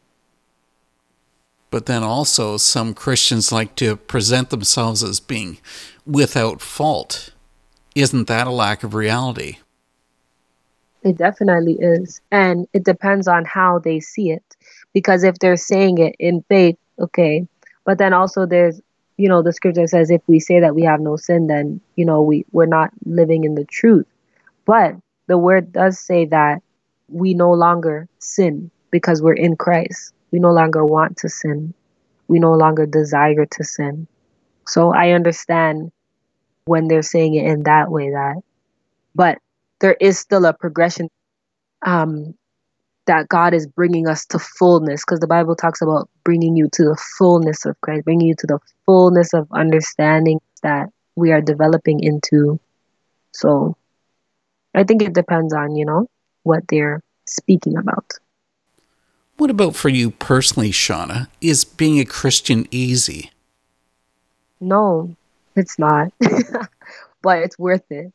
but 1.74 1.88
then 1.88 2.04
also 2.04 2.56
some 2.56 2.94
christians 2.94 3.52
like 3.52 3.76
to 3.76 3.96
present 3.96 4.52
themselves 4.52 5.04
as 5.04 5.20
being 5.20 5.58
without 6.06 6.62
fault. 6.62 7.32
Isn't 7.96 8.28
that 8.28 8.46
a 8.46 8.52
lack 8.52 8.84
of 8.84 8.94
reality? 8.94 9.58
It 11.02 11.18
definitely 11.18 11.78
is. 11.80 12.22
And 12.30 12.68
it 12.74 12.84
depends 12.84 13.28
on 13.28 13.44
how 13.46 13.80
they 13.80 14.00
see 14.00 14.30
it. 14.30 14.44
Because 14.94 15.24
if 15.24 15.40
they're 15.40 15.58
saying 15.58 15.98
it 15.98 16.16
in 16.20 16.44
faith 16.48 16.78
okay. 17.00 17.48
But 17.86 17.98
then 17.98 18.14
also 18.14 18.46
there's 18.46 18.80
you 19.18 19.28
know, 19.28 19.42
the 19.42 19.54
scripture 19.54 19.88
says 19.88 20.12
if 20.12 20.22
we 20.28 20.40
say 20.40 20.60
that 20.60 20.76
we 20.76 20.84
have 20.84 21.00
no 21.00 21.18
sin, 21.18 21.48
then, 21.48 21.82
you 21.96 22.06
know, 22.06 22.22
we, 22.22 22.46
we're 22.52 22.68
not 22.68 22.92
living 23.06 23.46
in 23.46 23.56
the 23.56 23.66
truth. 23.66 24.06
But 24.66 24.96
the 25.26 25.40
word 25.40 25.72
does 25.72 26.00
say 26.00 26.26
that 26.26 26.62
we 27.10 27.34
no 27.34 27.52
longer 27.52 28.08
sin 28.20 28.70
because 28.92 29.24
we're 29.24 29.34
in 29.34 29.56
Christ. 29.56 30.13
We 30.34 30.40
no 30.40 30.52
longer 30.52 30.84
want 30.84 31.18
to 31.18 31.30
sin. 31.30 31.76
We 32.28 32.40
no 32.40 32.54
longer 32.54 32.88
desire 32.88 33.46
to 33.46 33.64
sin. 33.64 34.08
So 34.68 34.92
I 34.92 35.12
understand 35.12 35.92
when 36.66 36.88
they're 36.88 37.04
saying 37.04 37.36
it 37.36 37.46
in 37.46 37.64
that 37.64 37.92
way 37.92 38.10
that 38.10 38.42
but 39.14 39.38
there 39.80 39.96
is 40.00 40.18
still 40.18 40.46
a 40.46 40.54
progression 40.54 41.10
um 41.86 42.34
that 43.06 43.28
God 43.28 43.54
is 43.54 43.68
bringing 43.68 44.08
us 44.08 44.26
to 44.28 44.40
fullness 44.40 45.04
because 45.06 45.20
the 45.20 45.28
Bible 45.28 45.56
talks 45.56 45.82
about 45.82 46.10
bringing 46.24 46.56
you 46.56 46.68
to 46.72 46.84
the 46.84 46.98
fullness 47.18 47.66
of 47.66 47.80
Christ, 47.82 48.06
bringing 48.06 48.28
you 48.28 48.36
to 48.40 48.48
the 48.48 48.60
fullness 48.86 49.34
of 49.34 49.48
understanding 49.52 50.40
that 50.64 50.90
we 51.16 51.32
are 51.32 51.42
developing 51.42 52.02
into. 52.02 52.60
So 53.34 53.78
I 54.74 54.84
think 54.84 55.02
it 55.04 55.14
depends 55.14 55.54
on, 55.54 55.76
you 55.76 55.86
know, 55.86 56.08
what 56.44 56.64
they're 56.70 57.02
speaking 57.28 57.78
about. 57.78 58.14
What 59.38 59.50
about 59.50 59.76
for 59.76 59.90
you 59.90 60.12
personally, 60.12 60.72
Shawna? 60.72 61.28
Is 61.42 61.66
being 61.66 62.00
a 62.00 62.06
Christian 62.06 62.68
easy? 62.72 63.32
No, 64.60 65.16
it's 65.56 65.78
not. 65.80 66.14
but 67.24 67.40
it's 67.40 67.58
worth 67.58 67.90
it 67.90 68.14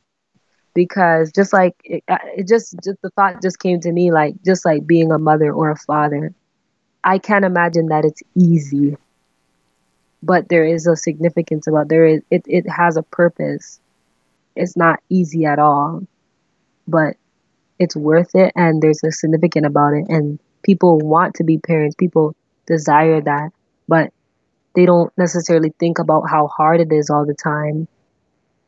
because 0.75 1.33
just 1.33 1.53
like 1.53 1.75
it, 1.83 2.05
it 2.09 2.47
just, 2.47 2.77
just 2.85 3.03
the 3.03 3.11
thought 3.11 3.43
just 3.43 3.59
came 3.59 3.81
to 3.81 3.91
me 3.91 4.13
like 4.13 4.35
just 4.45 4.65
like 4.65 4.87
being 4.87 5.11
a 5.11 5.19
mother 5.19 5.53
or 5.53 5.71
a 5.71 5.77
father 5.77 6.33
i 7.03 7.19
can't 7.19 7.45
imagine 7.45 7.87
that 7.87 8.05
it's 8.05 8.23
easy 8.37 8.97
but 10.23 10.49
there 10.49 10.65
is 10.65 10.87
a 10.87 10.95
significance 10.95 11.67
about 11.67 11.89
there 11.89 12.07
is 12.07 12.23
it, 12.31 12.43
it 12.47 12.69
has 12.69 12.97
a 12.97 13.03
purpose 13.03 13.81
it's 14.55 14.77
not 14.77 15.01
easy 15.09 15.45
at 15.45 15.59
all 15.59 16.07
but 16.87 17.17
it's 17.81 17.97
worth 17.97 18.35
it 18.35 18.53
and 18.55 18.81
there's 18.81 19.03
a 19.03 19.11
significant 19.11 19.67
about 19.67 19.95
it 19.95 20.07
and 20.09 20.39
people 20.63 20.99
want 20.99 21.35
to 21.35 21.45
be 21.45 21.59
parents 21.59 21.95
people 21.97 22.35
desire 22.67 23.21
that 23.21 23.51
but 23.87 24.13
they 24.75 24.87
don't 24.87 25.13
necessarily 25.17 25.73
think 25.81 25.99
about 25.99 26.29
how 26.29 26.47
hard 26.47 26.81
it 26.81 26.93
is 26.93 27.11
all 27.11 27.27
the 27.27 27.35
time 27.35 27.89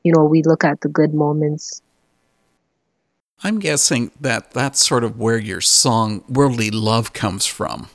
you 0.03 0.13
know 0.13 0.25
we 0.25 0.43
look 0.43 0.65
at 0.65 0.81
the 0.81 0.89
good 0.89 1.15
moments 1.15 1.83
I'm 3.43 3.59
guessing 3.59 4.11
that 4.21 4.51
that's 4.51 4.87
sort 4.87 5.03
of 5.03 5.19
where 5.19 5.39
your 5.39 5.63
song 5.63 6.23
Worldly 6.29 6.71
Love 6.71 7.15
comes 7.15 7.47
from. 7.47 7.89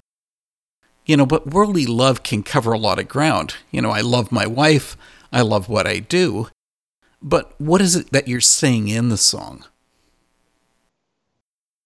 You 1.06 1.18
know, 1.18 1.28
but 1.28 1.46
worldly 1.46 1.86
love 1.86 2.24
can 2.24 2.42
cover 2.42 2.72
a 2.72 2.80
lot 2.80 2.98
of 2.98 3.08
ground. 3.08 3.56
You 3.70 3.80
know, 3.80 3.92
I 3.92 4.02
love 4.02 4.32
my 4.32 4.48
wife, 4.48 4.98
I 5.32 5.42
love 5.42 5.70
what 5.70 5.86
I 5.86 6.00
do. 6.00 6.48
But 7.22 7.54
what 7.60 7.80
is 7.80 7.96
it 7.96 8.12
that 8.12 8.28
you're 8.28 8.42
saying 8.42 8.88
in 8.88 9.10
the 9.10 9.18
song? 9.18 9.66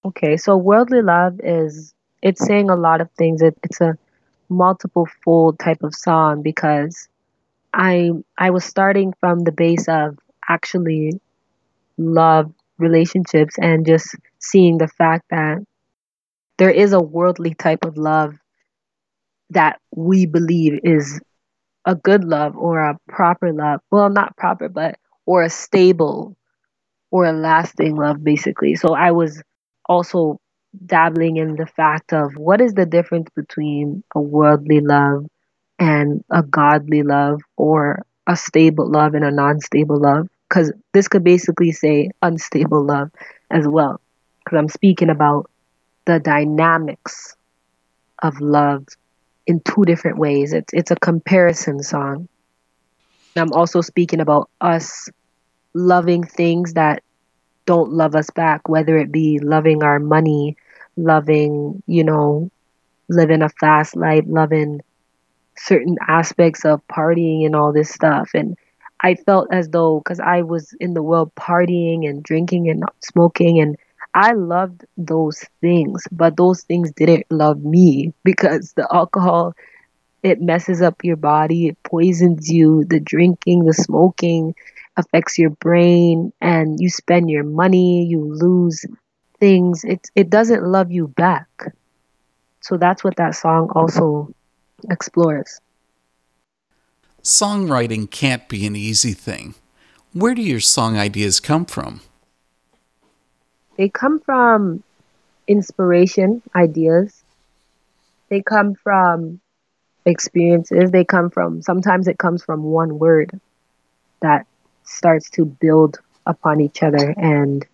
Okay, 0.05 0.37
so 0.37 0.55
worldly 0.55 1.01
love 1.01 1.41
is 1.43 1.93
it's 2.21 2.45
saying 2.45 2.69
a 2.69 2.75
lot 2.75 3.01
of 3.01 3.09
things. 3.17 3.41
It, 3.41 3.57
it's 3.63 3.81
a 3.81 3.97
multiple 4.49 5.07
fold 5.23 5.59
type 5.59 5.83
of 5.83 5.93
song 5.95 6.41
because 6.41 7.07
I 7.73 8.11
I 8.37 8.49
was 8.49 8.65
starting 8.65 9.13
from 9.19 9.41
the 9.43 9.51
base 9.51 9.87
of 9.87 10.17
actually 10.47 11.19
love 11.97 12.51
relationships 12.77 13.55
and 13.59 13.85
just 13.85 14.15
seeing 14.39 14.77
the 14.77 14.87
fact 14.87 15.25
that 15.29 15.59
there 16.57 16.71
is 16.71 16.93
a 16.93 17.01
worldly 17.01 17.53
type 17.53 17.85
of 17.85 17.97
love 17.97 18.35
that 19.51 19.79
we 19.95 20.25
believe 20.25 20.79
is 20.83 21.21
a 21.85 21.95
good 21.95 22.23
love 22.23 22.55
or 22.57 22.79
a 22.79 22.97
proper 23.07 23.51
love. 23.51 23.81
Well, 23.91 24.09
not 24.09 24.35
proper, 24.37 24.69
but 24.69 24.97
or 25.25 25.43
a 25.43 25.49
stable 25.49 26.35
or 27.11 27.25
a 27.25 27.33
lasting 27.33 27.95
love, 27.95 28.23
basically. 28.23 28.75
So 28.75 28.93
I 28.93 29.11
was 29.11 29.41
also 29.85 30.39
dabbling 30.85 31.37
in 31.37 31.55
the 31.55 31.65
fact 31.65 32.13
of 32.13 32.35
what 32.35 32.61
is 32.61 32.73
the 32.73 32.85
difference 32.85 33.29
between 33.35 34.03
a 34.15 34.21
worldly 34.21 34.79
love 34.81 35.25
and 35.79 36.23
a 36.31 36.43
godly 36.43 37.03
love 37.03 37.41
or 37.57 38.05
a 38.27 38.35
stable 38.35 38.89
love 38.89 39.13
and 39.13 39.25
a 39.25 39.31
non 39.31 39.59
stable 39.59 39.99
love? 39.99 40.27
Because 40.49 40.73
this 40.93 41.07
could 41.07 41.23
basically 41.23 41.71
say 41.71 42.09
unstable 42.21 42.85
love 42.85 43.09
as 43.51 43.67
well. 43.67 44.01
Because 44.43 44.57
i'm 44.57 44.69
speaking 44.69 45.09
about 45.09 45.49
the 46.05 46.19
dynamics 46.19 47.35
of 48.21 48.39
love 48.41 48.85
in 49.47 49.61
two 49.61 49.83
different 49.85 50.17
ways. 50.17 50.53
It's 50.53 50.73
it's 50.73 50.91
a 50.91 50.95
comparison 50.95 51.81
song. 51.83 52.27
I'm 53.35 53.53
also 53.53 53.81
speaking 53.81 54.19
about 54.19 54.49
us 54.59 55.09
loving 55.73 56.23
things 56.23 56.73
that 56.73 57.03
don't 57.69 57.93
love 57.93 58.15
us 58.15 58.29
back 58.31 58.69
whether 58.69 58.97
it 58.97 59.11
be 59.11 59.39
loving 59.39 59.83
our 59.83 59.99
money 59.99 60.57
loving 60.97 61.81
you 61.87 62.03
know 62.03 62.49
living 63.09 63.41
a 63.41 63.49
fast 63.49 63.95
life 63.95 64.25
loving 64.27 64.81
certain 65.57 65.97
aspects 66.07 66.65
of 66.65 66.81
partying 66.87 67.45
and 67.45 67.55
all 67.55 67.73
this 67.73 67.89
stuff. 67.91 68.31
And 68.33 68.57
I 69.03 69.15
felt 69.15 69.47
as 69.51 69.69
though 69.69 69.99
because 69.99 70.19
I 70.19 70.41
was 70.43 70.73
in 70.79 70.93
the 70.93 71.03
world 71.03 71.31
partying 71.35 72.07
and 72.09 72.23
drinking 72.23 72.69
and 72.69 72.83
smoking 73.03 73.59
and 73.61 73.77
I 74.13 74.33
loved 74.33 74.85
those 74.97 75.43
things, 75.61 76.07
but 76.11 76.37
those 76.37 76.63
things 76.63 76.91
didn't 76.91 77.25
love 77.31 77.63
me 77.63 78.13
because 78.23 78.73
the 78.75 78.87
alcohol 78.91 79.53
it 80.23 80.41
messes 80.41 80.81
up 80.81 81.03
your 81.03 81.17
body, 81.17 81.67
it 81.67 81.77
poisons 81.83 82.49
you, 82.49 82.85
the 82.85 82.99
drinking, 82.99 83.65
the 83.65 83.73
smoking 83.73 84.55
affects 84.99 85.37
your 85.37 85.49
brain 85.49 86.31
and 86.41 86.79
you 86.79 86.89
spend 86.89 87.29
your 87.29 87.43
money, 87.43 88.05
you 88.05 88.21
lose 88.21 88.85
things. 89.39 89.83
It 89.83 90.07
it 90.15 90.29
doesn't 90.29 90.63
love 90.63 90.91
you 90.91 91.07
back. 91.07 91.47
So 92.61 92.77
that's 92.77 93.03
what 93.03 93.15
that 93.15 93.35
song 93.35 93.71
also 93.73 94.33
explores. 94.89 95.59
Songwriting 97.23 98.09
can't 98.09 98.47
be 98.47 98.65
an 98.65 98.75
easy 98.75 99.13
thing. 99.13 99.55
Where 100.13 100.35
do 100.35 100.41
your 100.41 100.59
song 100.59 100.97
ideas 100.97 101.39
come 101.39 101.65
from? 101.65 102.01
They 103.77 103.89
come 103.89 104.19
from 104.19 104.83
inspiration, 105.47 106.41
ideas. 106.55 107.23
They 108.29 108.41
come 108.41 108.75
from 108.75 109.39
experiences. 110.05 110.91
They 110.91 111.05
come 111.05 111.29
from, 111.29 111.61
sometimes 111.61 112.07
it 112.07 112.17
comes 112.17 112.43
from 112.43 112.63
one 112.63 112.99
word 112.99 113.39
that 114.21 114.47
starts 114.89 115.29
to 115.31 115.45
build 115.45 115.99
upon 116.25 116.61
each 116.61 116.83
other 116.83 117.13
and 117.17 117.65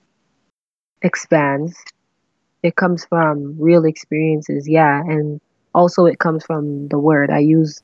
expands. 1.01 1.83
It 2.63 2.75
comes 2.75 3.05
from 3.05 3.55
real 3.59 3.85
experiences, 3.85 4.67
yeah. 4.67 5.01
And 5.01 5.39
also, 5.73 6.05
it 6.05 6.19
comes 6.19 6.45
from 6.45 6.87
the 6.87 6.99
word. 6.99 7.29
I 7.29 7.39
use 7.39 7.81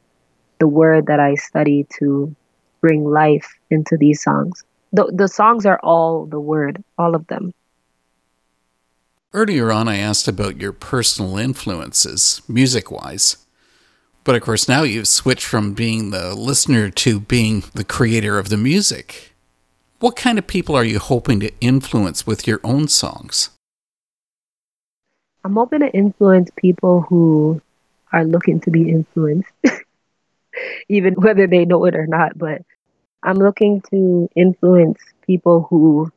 the 0.59 0.67
word 0.67 1.07
that 1.07 1.19
I 1.19 1.35
study 1.35 1.85
to 2.00 2.35
bring 2.81 3.03
life 3.03 3.47
into 3.69 3.97
these 3.97 4.21
songs. 4.21 4.63
the 4.93 5.11
the 5.13 5.27
songs 5.27 5.65
are 5.65 5.79
all 5.83 6.25
the 6.25 6.39
word, 6.39 6.83
all 6.97 7.15
of 7.15 7.27
them. 7.27 7.53
Earlier 9.33 9.71
on, 9.71 9.88
I 9.88 9.97
asked 9.97 10.27
about 10.27 10.59
your 10.59 10.73
personal 10.73 11.38
influences, 11.38 12.41
music 12.47 12.91
wise. 12.91 13.38
But 14.24 14.36
of 14.36 14.44
course, 14.44 14.68
now 14.68 14.84
you've 14.84 15.08
switched 15.08 15.46
from 15.46 15.74
being 15.74 16.12
the 16.12 16.36
listener 16.36 16.90
to 16.92 17.20
being 17.20 17.63
the 17.74 17.84
creator 17.84 18.38
of 18.38 18.50
the 18.50 18.58
music. 18.58 19.34
What 20.00 20.16
kind 20.16 20.38
of 20.38 20.46
people 20.46 20.75
are 20.75 20.84
you 20.84 21.00
hoping 21.00 21.40
to 21.40 21.51
influence 21.60 22.28
with 22.28 22.48
your 22.48 22.60
own 22.63 22.88
songs? 22.88 23.50
I'm 25.44 25.56
hoping 25.56 25.80
to 25.80 25.92
influence 25.92 26.51
people 26.56 27.01
who 27.01 27.62
are 28.12 28.24
looking 28.24 28.60
to 28.62 28.70
be 28.70 28.90
influenced, 28.90 29.51
even 30.90 31.16
whether 31.16 31.48
they 31.48 31.66
know 31.66 31.86
it 31.86 31.96
or 31.96 32.06
not. 32.06 32.38
But 32.38 32.62
I'm 33.24 33.38
looking 33.38 33.82
to 33.90 34.30
influence 34.36 35.00
people 35.25 35.66
who 35.70 36.12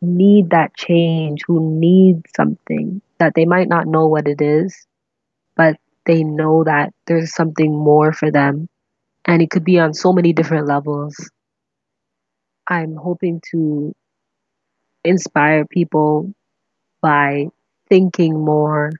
need 0.00 0.50
that 0.50 0.74
change, 0.76 1.42
who 1.46 1.78
need 1.78 2.22
something 2.34 3.02
that 3.18 3.34
they 3.34 3.44
might 3.44 3.68
not 3.68 3.86
know 3.86 4.06
what 4.06 4.26
it 4.26 4.40
is, 4.40 4.86
but 5.56 5.76
they 6.06 6.24
know 6.24 6.64
that 6.64 6.92
there's 7.06 7.34
something 7.34 7.72
more 7.72 8.12
for 8.12 8.30
them. 8.30 8.68
And 9.24 9.40
it 9.40 9.50
could 9.50 9.64
be 9.64 9.78
on 9.78 9.94
so 9.94 10.12
many 10.12 10.32
different 10.32 10.66
levels. 10.66 11.14
I'm 12.66 12.96
hoping 12.96 13.40
to 13.52 13.94
inspire 15.04 15.64
people 15.64 16.32
by 17.00 17.46
thinking 17.88 18.44
more 18.44 18.90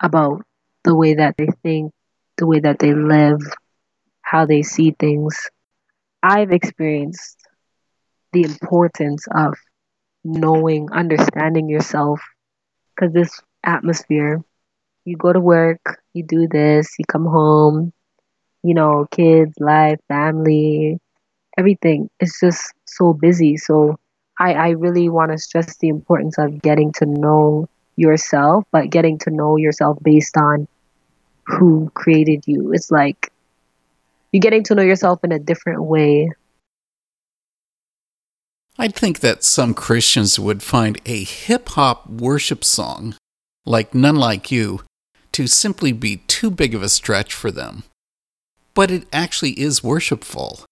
about 0.00 0.42
the 0.84 0.94
way 0.94 1.14
that 1.14 1.36
they 1.36 1.48
think, 1.62 1.92
the 2.38 2.46
way 2.46 2.60
that 2.60 2.78
they 2.78 2.94
live, 2.94 3.40
how 4.22 4.46
they 4.46 4.62
see 4.62 4.94
things. 4.98 5.50
I've 6.22 6.52
experienced 6.52 7.36
the 8.32 8.42
importance 8.42 9.26
of 9.34 9.54
knowing, 10.24 10.90
understanding 10.92 11.68
yourself. 11.68 12.20
Because 12.94 13.12
this 13.12 13.40
atmosphere, 13.64 14.42
you 15.06 15.16
go 15.16 15.32
to 15.32 15.40
work, 15.40 16.02
you 16.12 16.22
do 16.22 16.48
this, 16.48 16.94
you 16.98 17.04
come 17.06 17.24
home, 17.24 17.92
you 18.62 18.74
know, 18.74 19.06
kids, 19.10 19.54
life, 19.60 20.00
family, 20.08 20.98
everything. 21.56 22.10
It's 22.20 22.40
just 22.40 22.74
so 22.86 23.12
busy. 23.12 23.56
So 23.56 23.98
I, 24.38 24.54
I 24.54 24.68
really 24.70 25.08
want 25.08 25.32
to 25.32 25.38
stress 25.38 25.76
the 25.78 25.88
importance 25.88 26.38
of 26.38 26.60
getting 26.60 26.92
to 26.94 27.06
know 27.06 27.68
yourself, 27.94 28.64
but 28.72 28.90
getting 28.90 29.18
to 29.18 29.30
know 29.30 29.56
yourself 29.56 29.98
based 30.02 30.36
on 30.36 30.66
who 31.46 31.90
created 31.94 32.42
you. 32.46 32.72
It's 32.72 32.90
like 32.90 33.32
you're 34.32 34.40
getting 34.40 34.64
to 34.64 34.74
know 34.74 34.82
yourself 34.82 35.22
in 35.24 35.32
a 35.32 35.38
different 35.38 35.84
way. 35.84 36.30
I'd 38.78 38.94
think 38.94 39.20
that 39.20 39.42
some 39.42 39.72
Christians 39.72 40.38
would 40.38 40.62
find 40.62 41.00
a 41.06 41.24
hip 41.24 41.70
hop 41.70 42.10
worship 42.10 42.62
song, 42.62 43.14
like 43.64 43.94
None 43.94 44.16
Like 44.16 44.50
You, 44.50 44.82
to 45.36 45.46
simply 45.46 45.92
be 45.92 46.16
too 46.28 46.50
big 46.50 46.74
of 46.74 46.82
a 46.82 46.88
stretch 46.88 47.34
for 47.34 47.50
them. 47.50 47.82
But 48.72 48.90
it 48.90 49.06
actually 49.12 49.60
is 49.60 49.84
worshipful. 49.84 50.64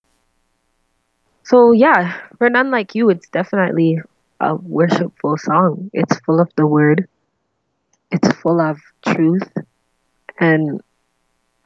So, 1.43 1.73
yeah, 1.73 2.17
for 2.39 2.49
None 2.49 2.71
Like 2.71 2.95
You, 2.95 3.11
it's 3.11 3.29
definitely 3.29 4.01
a 4.41 4.55
worshipful 4.55 5.37
song. 5.37 5.91
It's 5.93 6.19
full 6.21 6.41
of 6.41 6.49
the 6.57 6.67
word, 6.67 7.07
it's 8.11 8.33
full 8.37 8.59
of 8.59 8.81
truth, 9.07 9.53
and 10.41 10.81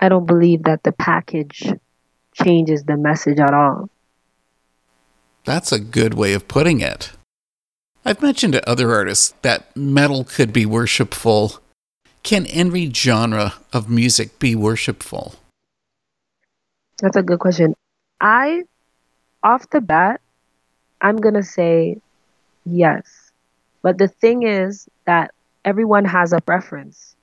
I 0.00 0.08
don't 0.08 0.26
believe 0.26 0.64
that 0.64 0.82
the 0.82 0.90
package 0.90 1.72
changes 2.34 2.82
the 2.82 2.96
message 2.96 3.38
at 3.38 3.54
all. 3.54 3.90
That's 5.44 5.70
a 5.70 5.78
good 5.78 6.14
way 6.14 6.32
of 6.32 6.48
putting 6.48 6.80
it. 6.80 7.12
I've 8.04 8.22
mentioned 8.22 8.54
to 8.54 8.68
other 8.68 8.92
artists 8.92 9.34
that 9.42 9.76
metal 9.76 10.24
could 10.24 10.52
be 10.52 10.66
worshipful. 10.66 11.60
Can 12.22 12.46
any 12.46 12.92
genre 12.92 13.54
of 13.72 13.88
music 13.88 14.38
be 14.38 14.54
worshipful? 14.54 15.34
That's 17.00 17.16
a 17.16 17.22
good 17.22 17.38
question. 17.38 17.74
I, 18.20 18.64
off 19.42 19.70
the 19.70 19.80
bat, 19.80 20.20
I'm 21.00 21.16
going 21.16 21.34
to 21.34 21.42
say 21.42 21.98
yes. 22.66 23.30
But 23.82 23.98
the 23.98 24.08
thing 24.08 24.42
is 24.42 24.88
that 25.06 25.32
everyone 25.64 26.04
has 26.04 26.32
a 26.32 26.40
preference, 26.40 27.14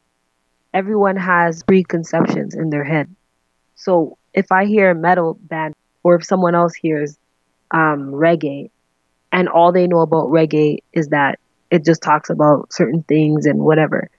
everyone 0.74 1.18
has 1.18 1.64
preconceptions 1.64 2.56
in 2.56 2.70
their 2.70 2.84
head. 2.84 3.14
So 3.76 4.18
if 4.34 4.52
I 4.52 4.66
hear 4.66 4.92
a 4.92 4.96
metal 4.96 5.38
band 5.42 5.74
or 6.04 6.16
if 6.16 6.26
someone 6.26 6.56
else 6.56 6.74
hears 6.74 7.18
um, 7.72 8.12
reggae, 8.12 8.70
and 9.32 9.50
all 9.50 9.74
they 9.74 9.88
know 9.88 10.00
about 10.00 10.30
reggae 10.30 10.78
is 10.94 11.10
that 11.10 11.40
it 11.70 11.84
just 11.84 12.02
talks 12.02 12.30
about 12.30 12.72
certain 12.72 13.04
things 13.04 13.46
and 13.46 13.60
whatever 13.60 14.10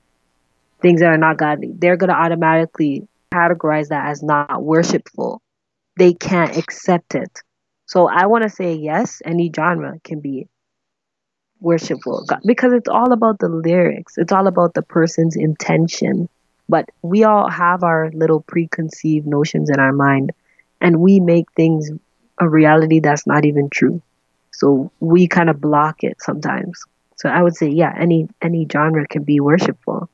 things 0.87 1.01
that 1.01 1.09
are 1.09 1.18
not 1.18 1.37
godly, 1.37 1.72
they're 1.77 1.96
going 1.96 2.11
to 2.11 2.14
automatically 2.14 3.09
categorize 3.35 3.88
that 3.88 4.07
as 4.07 4.22
not 4.22 4.62
worshipful. 4.62 5.42
They 5.96 6.14
can't 6.14 6.57
accept 6.57 7.16
it. 7.16 7.42
So 7.87 8.09
I 8.09 8.27
want 8.27 8.44
to 8.44 8.49
say 8.49 8.75
yes, 8.75 9.20
any 9.25 9.51
genre 9.55 9.99
can 10.05 10.20
be 10.20 10.46
worshipful 11.61 12.25
because 12.44 12.72
it's 12.72 12.88
all 12.88 13.12
about 13.12 13.40
the 13.40 13.49
lyrics. 13.49 14.16
It's 14.16 14.31
all 14.31 14.46
about 14.46 14.75
the 14.75 14.83
person's 14.83 15.35
intention. 15.35 16.29
But 16.68 16.88
we 17.03 17.25
all 17.25 17.51
have 17.51 17.83
our 17.83 18.12
little 18.12 18.42
preconceived 18.42 19.27
notions 19.27 19.70
in 19.70 19.81
our 19.81 19.92
mind 19.92 20.31
and 20.81 21.01
we 21.01 21.18
make 21.18 21.51
things 21.57 21.90
a 22.38 22.49
reality 22.49 23.01
that's 23.01 23.27
not 23.27 23.44
even 23.44 23.70
true. 23.70 24.01
So 24.53 24.92
we 25.01 25.27
kind 25.27 25.51
of 25.51 25.61
block 25.61 26.05
it 26.05 26.18
sometimes. 26.20 26.81
So 27.16 27.29
I 27.29 27.42
would 27.42 27.57
say, 27.57 27.70
yeah, 27.70 27.92
any 27.99 28.29
any 28.40 28.68
genre 28.70 29.05
can 29.09 29.25
be 29.25 29.40
worshipful. 29.40 30.09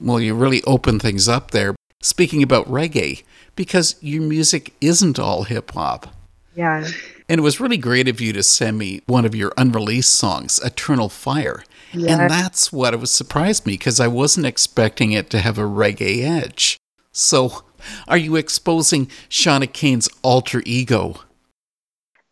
Well, 0.00 0.20
you 0.20 0.34
really 0.34 0.62
open 0.64 0.98
things 0.98 1.28
up 1.28 1.50
there. 1.50 1.74
Speaking 2.02 2.42
about 2.42 2.68
reggae, 2.68 3.22
because 3.56 3.96
your 4.00 4.22
music 4.22 4.74
isn't 4.80 5.18
all 5.18 5.44
hip 5.44 5.70
hop. 5.72 6.08
Yeah. 6.54 6.86
And 7.28 7.38
it 7.38 7.42
was 7.42 7.60
really 7.60 7.78
great 7.78 8.08
of 8.08 8.20
you 8.20 8.32
to 8.32 8.42
send 8.42 8.78
me 8.78 9.02
one 9.06 9.24
of 9.24 9.34
your 9.34 9.52
unreleased 9.56 10.14
songs, 10.14 10.60
Eternal 10.62 11.08
Fire. 11.08 11.64
Yeah. 11.92 12.22
And 12.22 12.30
that's 12.30 12.72
what 12.72 12.94
it 12.94 13.00
was 13.00 13.10
surprised 13.10 13.66
me 13.66 13.74
because 13.74 14.00
I 14.00 14.08
wasn't 14.08 14.46
expecting 14.46 15.12
it 15.12 15.30
to 15.30 15.38
have 15.38 15.58
a 15.58 15.62
reggae 15.62 16.22
edge. 16.22 16.76
So 17.12 17.62
are 18.08 18.16
you 18.16 18.36
exposing 18.36 19.06
Shawna 19.28 19.72
Cain's 19.72 20.08
alter 20.22 20.62
ego? 20.66 21.20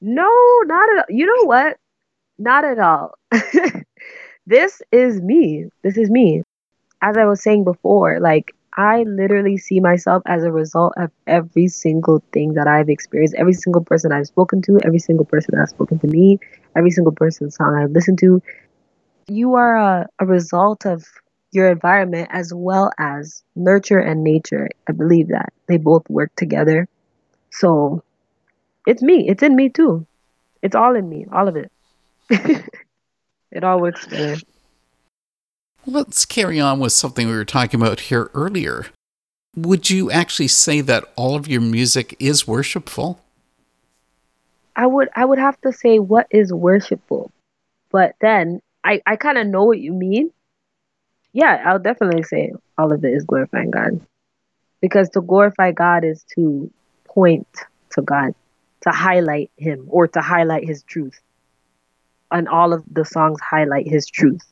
No, 0.00 0.30
not 0.64 0.88
at 0.90 0.98
all. 0.98 1.16
You 1.16 1.26
know 1.26 1.46
what? 1.46 1.76
Not 2.38 2.64
at 2.64 2.78
all. 2.78 3.14
this 4.46 4.82
is 4.90 5.20
me. 5.20 5.66
This 5.82 5.96
is 5.96 6.10
me. 6.10 6.42
As 7.02 7.16
I 7.16 7.24
was 7.24 7.42
saying 7.42 7.64
before, 7.64 8.20
like 8.20 8.54
I 8.76 9.02
literally 9.02 9.58
see 9.58 9.80
myself 9.80 10.22
as 10.26 10.44
a 10.44 10.52
result 10.52 10.94
of 10.96 11.10
every 11.26 11.68
single 11.68 12.22
thing 12.32 12.54
that 12.54 12.66
I've 12.66 12.88
experienced, 12.88 13.34
every 13.36 13.52
single 13.52 13.84
person 13.84 14.12
I've 14.12 14.28
spoken 14.28 14.62
to, 14.62 14.78
every 14.84 14.98
single 14.98 15.26
person 15.26 15.54
that's 15.56 15.72
spoken 15.72 15.98
to 15.98 16.06
me, 16.06 16.38
every 16.74 16.90
single 16.90 17.12
person's 17.12 17.56
song 17.56 17.74
I've 17.74 17.90
listened 17.90 18.18
to. 18.20 18.40
You 19.28 19.54
are 19.54 19.76
a, 19.76 20.08
a 20.20 20.26
result 20.26 20.86
of 20.86 21.04
your 21.50 21.70
environment 21.70 22.28
as 22.32 22.52
well 22.54 22.90
as 22.98 23.42
nurture 23.54 23.98
and 23.98 24.24
nature. 24.24 24.68
I 24.88 24.92
believe 24.92 25.28
that 25.28 25.52
they 25.66 25.76
both 25.76 26.08
work 26.08 26.34
together. 26.36 26.88
So 27.50 28.02
it's 28.86 29.02
me. 29.02 29.28
It's 29.28 29.42
in 29.42 29.54
me 29.54 29.68
too. 29.68 30.06
It's 30.62 30.74
all 30.74 30.96
in 30.96 31.08
me, 31.08 31.26
all 31.30 31.48
of 31.48 31.56
it. 31.56 31.70
it 33.50 33.64
all 33.64 33.80
works 33.80 34.06
together. 34.06 34.36
Let's 35.86 36.24
carry 36.24 36.60
on 36.60 36.78
with 36.78 36.92
something 36.92 37.26
we 37.26 37.34
were 37.34 37.44
talking 37.44 37.80
about 37.80 38.00
here 38.00 38.30
earlier. 38.34 38.86
Would 39.56 39.90
you 39.90 40.10
actually 40.10 40.48
say 40.48 40.80
that 40.80 41.04
all 41.16 41.34
of 41.34 41.48
your 41.48 41.60
music 41.60 42.16
is 42.18 42.46
worshipful? 42.46 43.20
I 44.74 44.86
would 44.86 45.08
I 45.14 45.24
would 45.24 45.38
have 45.38 45.60
to 45.62 45.72
say 45.72 45.98
what 45.98 46.26
is 46.30 46.52
worshipful. 46.52 47.30
But 47.90 48.14
then 48.20 48.62
I, 48.82 49.02
I 49.06 49.16
kind 49.16 49.36
of 49.36 49.46
know 49.46 49.64
what 49.64 49.78
you 49.78 49.92
mean 49.92 50.30
yeah, 51.32 51.62
I'll 51.64 51.78
definitely 51.78 52.22
say 52.24 52.52
all 52.76 52.92
of 52.92 53.04
it 53.04 53.12
is 53.12 53.24
glorifying 53.24 53.70
God. 53.70 54.00
Because 54.80 55.08
to 55.10 55.20
glorify 55.20 55.72
God 55.72 56.04
is 56.04 56.24
to 56.34 56.70
point 57.04 57.46
to 57.90 58.02
God, 58.02 58.34
to 58.82 58.90
highlight 58.90 59.50
Him 59.56 59.86
or 59.88 60.08
to 60.08 60.20
highlight 60.20 60.66
His 60.66 60.82
truth. 60.82 61.18
And 62.30 62.48
all 62.48 62.72
of 62.72 62.82
the 62.90 63.04
songs 63.04 63.40
highlight 63.40 63.88
His 63.88 64.06
truth. 64.06 64.42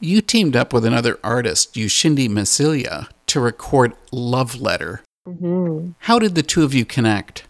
You 0.00 0.20
teamed 0.20 0.56
up 0.56 0.72
with 0.72 0.84
another 0.84 1.18
artist, 1.24 1.74
Ushindi 1.74 2.28
Masilia, 2.28 3.08
to 3.26 3.40
record 3.40 3.94
Love 4.12 4.60
Letter. 4.60 5.02
Mm-hmm. 5.26 5.92
How 6.00 6.18
did 6.18 6.34
the 6.34 6.42
two 6.42 6.64
of 6.64 6.74
you 6.74 6.84
connect? 6.84 7.44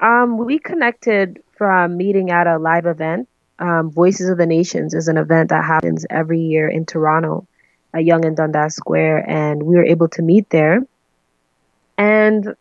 Um, 0.00 0.38
we 0.38 0.58
connected 0.58 1.42
from 1.56 1.96
meeting 1.96 2.30
at 2.30 2.46
a 2.46 2.58
live 2.58 2.86
event 2.86 3.28
um, 3.62 3.92
Voices 3.92 4.28
of 4.28 4.38
the 4.38 4.46
Nations 4.46 4.92
is 4.92 5.06
an 5.06 5.16
event 5.16 5.50
that 5.50 5.64
happens 5.64 6.04
every 6.10 6.40
year 6.40 6.68
in 6.68 6.84
Toronto 6.84 7.46
at 7.94 8.04
Yonge 8.04 8.24
and 8.24 8.36
Dundas 8.36 8.74
Square, 8.74 9.30
and 9.30 9.62
we 9.62 9.76
were 9.76 9.84
able 9.84 10.08
to 10.08 10.22
meet 10.22 10.50
there. 10.50 10.80
And 11.96 12.56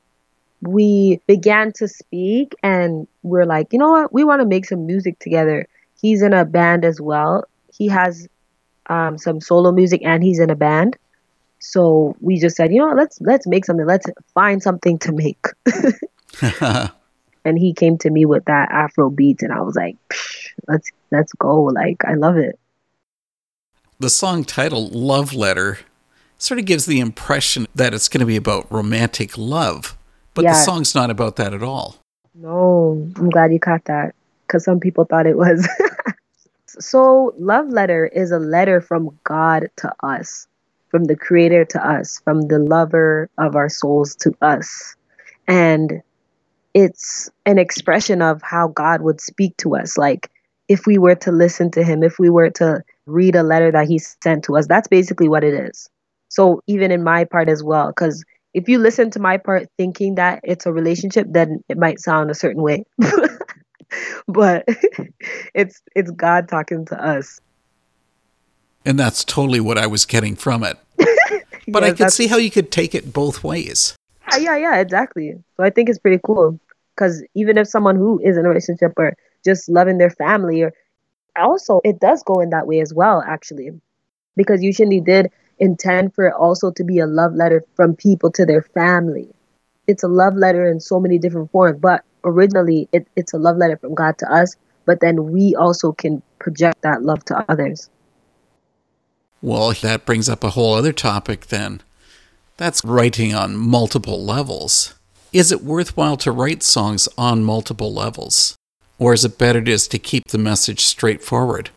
we 0.61 1.19
began 1.25 1.71
to 1.73 1.87
speak 1.87 2.53
and 2.61 3.07
we're 3.23 3.45
like, 3.45 3.73
you 3.73 3.79
know 3.79 3.89
what? 3.89 4.13
We 4.13 4.23
want 4.23 4.41
to 4.41 4.47
make 4.47 4.65
some 4.65 4.85
music 4.85 5.17
together. 5.17 5.67
He's 5.99 6.21
in 6.21 6.33
a 6.33 6.45
band 6.45 6.85
as 6.85 7.01
well. 7.01 7.45
He 7.73 7.87
has 7.87 8.27
um, 8.91 9.17
some 9.17 9.39
solo 9.39 9.71
music 9.71 10.01
and 10.03 10.21
he's 10.21 10.39
in 10.39 10.49
a 10.49 10.55
band. 10.55 10.97
So 11.59 12.15
we 12.19 12.39
just 12.39 12.57
said, 12.57 12.73
you 12.73 12.79
know, 12.79 12.93
let's 12.93 13.21
let's 13.21 13.47
make 13.47 13.65
something. 13.65 13.85
Let's 13.85 14.07
find 14.33 14.61
something 14.61 14.99
to 14.99 15.11
make. 15.11 15.45
and 17.45 17.57
he 17.57 17.73
came 17.73 17.97
to 17.99 18.09
me 18.09 18.25
with 18.25 18.45
that 18.45 18.69
Afro 18.71 19.09
beat, 19.09 19.41
and 19.43 19.53
I 19.53 19.61
was 19.61 19.75
like, 19.75 19.95
let's 20.67 20.89
let's 21.11 21.31
go. 21.33 21.63
Like 21.63 22.03
I 22.03 22.15
love 22.15 22.37
it. 22.37 22.59
The 23.99 24.09
song 24.09 24.43
title 24.43 24.89
"Love 24.89 25.33
Letter" 25.33 25.79
sort 26.39 26.59
of 26.59 26.65
gives 26.65 26.87
the 26.87 26.99
impression 26.99 27.67
that 27.75 27.93
it's 27.93 28.09
going 28.09 28.21
to 28.21 28.25
be 28.25 28.35
about 28.35 28.69
romantic 28.71 29.37
love, 29.37 29.95
but 30.33 30.43
yeah. 30.43 30.53
the 30.53 30.59
song's 30.63 30.95
not 30.95 31.11
about 31.11 31.35
that 31.35 31.53
at 31.53 31.61
all. 31.61 31.97
No, 32.33 33.07
I'm 33.15 33.29
glad 33.29 33.53
you 33.53 33.59
caught 33.59 33.85
that 33.85 34.15
because 34.47 34.65
some 34.65 34.79
people 34.79 35.05
thought 35.05 35.27
it 35.27 35.37
was. 35.37 35.67
so, 36.79 37.33
Love 37.37 37.69
Letter 37.69 38.05
is 38.07 38.31
a 38.31 38.39
letter 38.39 38.81
from 38.81 39.17
God 39.23 39.69
to 39.77 39.91
us 40.03 40.47
from 40.91 41.05
the 41.05 41.15
creator 41.15 41.65
to 41.65 41.89
us, 41.89 42.19
from 42.23 42.41
the 42.41 42.59
lover 42.59 43.29
of 43.37 43.55
our 43.55 43.69
souls 43.69 44.13
to 44.17 44.33
us. 44.41 44.95
And 45.47 46.03
it's 46.73 47.29
an 47.45 47.57
expression 47.57 48.21
of 48.21 48.41
how 48.43 48.67
God 48.67 49.01
would 49.01 49.21
speak 49.21 49.55
to 49.57 49.75
us. 49.75 49.97
Like 49.97 50.29
if 50.67 50.85
we 50.85 50.97
were 50.97 51.15
to 51.15 51.31
listen 51.31 51.71
to 51.71 51.83
him, 51.83 52.03
if 52.03 52.19
we 52.19 52.29
were 52.29 52.49
to 52.51 52.83
read 53.05 53.35
a 53.35 53.43
letter 53.43 53.71
that 53.71 53.87
he 53.87 53.97
sent 53.99 54.43
to 54.45 54.57
us, 54.57 54.67
that's 54.67 54.89
basically 54.89 55.29
what 55.29 55.43
it 55.43 55.53
is. 55.53 55.89
So 56.27 56.61
even 56.67 56.91
in 56.91 57.03
my 57.03 57.23
part 57.23 57.49
as 57.49 57.63
well, 57.63 57.87
because 57.87 58.23
if 58.53 58.67
you 58.67 58.77
listen 58.77 59.09
to 59.11 59.19
my 59.19 59.37
part 59.37 59.67
thinking 59.77 60.15
that 60.15 60.41
it's 60.43 60.65
a 60.65 60.73
relationship, 60.73 61.25
then 61.29 61.63
it 61.69 61.77
might 61.77 62.01
sound 62.01 62.29
a 62.29 62.35
certain 62.35 62.61
way. 62.61 62.83
but 64.27 64.65
it's 65.53 65.81
it's 65.95 66.11
God 66.11 66.47
talking 66.47 66.85
to 66.85 67.03
us. 67.03 67.41
And 68.85 68.97
that's 68.97 69.23
totally 69.23 69.59
what 69.59 69.77
I 69.77 69.87
was 69.87 70.05
getting 70.05 70.35
from 70.35 70.63
it. 70.63 70.77
but 71.67 71.83
I 71.83 71.91
could 71.91 72.11
see 72.11 72.27
how 72.27 72.37
you 72.37 72.49
could 72.49 72.71
take 72.71 72.95
it 72.95 73.13
both 73.13 73.43
ways. 73.43 73.95
Yeah, 74.31 74.37
yeah, 74.37 74.57
yeah, 74.57 74.79
exactly. 74.79 75.35
So 75.57 75.63
I 75.63 75.69
think 75.69 75.89
it's 75.89 75.99
pretty 75.99 76.19
cool 76.23 76.59
because 76.95 77.23
even 77.35 77.57
if 77.57 77.67
someone 77.67 77.95
who 77.95 78.19
is 78.23 78.37
in 78.37 78.45
a 78.45 78.49
relationship 78.49 78.93
or 78.97 79.15
just 79.45 79.69
loving 79.69 79.97
their 79.97 80.09
family, 80.09 80.61
or 80.63 80.73
also 81.35 81.81
it 81.83 81.99
does 81.99 82.23
go 82.23 82.39
in 82.39 82.49
that 82.51 82.67
way 82.67 82.79
as 82.79 82.93
well, 82.93 83.23
actually, 83.27 83.71
because 84.35 84.61
Ushindi 84.61 85.03
did 85.03 85.31
intend 85.59 86.13
for 86.13 86.27
it 86.27 86.33
also 86.33 86.71
to 86.71 86.83
be 86.83 86.99
a 86.99 87.07
love 87.07 87.33
letter 87.35 87.63
from 87.75 87.95
people 87.95 88.31
to 88.31 88.45
their 88.45 88.61
family. 88.61 89.27
It's 89.87 90.03
a 90.03 90.07
love 90.07 90.35
letter 90.35 90.67
in 90.67 90.79
so 90.79 90.99
many 90.99 91.17
different 91.17 91.51
forms, 91.51 91.79
but 91.79 92.03
originally 92.23 92.87
it, 92.91 93.07
it's 93.15 93.33
a 93.33 93.37
love 93.37 93.57
letter 93.57 93.77
from 93.77 93.95
God 93.95 94.17
to 94.19 94.31
us, 94.31 94.55
but 94.85 94.99
then 94.99 95.31
we 95.31 95.55
also 95.55 95.91
can 95.91 96.21
project 96.39 96.81
that 96.81 97.03
love 97.03 97.23
to 97.25 97.45
others. 97.49 97.89
Well, 99.41 99.73
that 99.81 100.05
brings 100.05 100.29
up 100.29 100.43
a 100.43 100.51
whole 100.51 100.75
other 100.75 100.93
topic 100.93 101.47
then. 101.47 101.81
That's 102.57 102.85
writing 102.85 103.33
on 103.33 103.55
multiple 103.55 104.23
levels. 104.23 104.93
Is 105.33 105.51
it 105.51 105.63
worthwhile 105.63 106.17
to 106.17 106.31
write 106.31 106.61
songs 106.61 107.07
on 107.17 107.43
multiple 107.43 107.93
levels? 107.93 108.55
Or 108.99 109.13
is 109.13 109.25
it 109.25 109.39
better 109.39 109.61
just 109.61 109.89
to 109.91 109.99
keep 109.99 110.27
the 110.27 110.37
message 110.37 110.81
straightforward? 110.81 111.71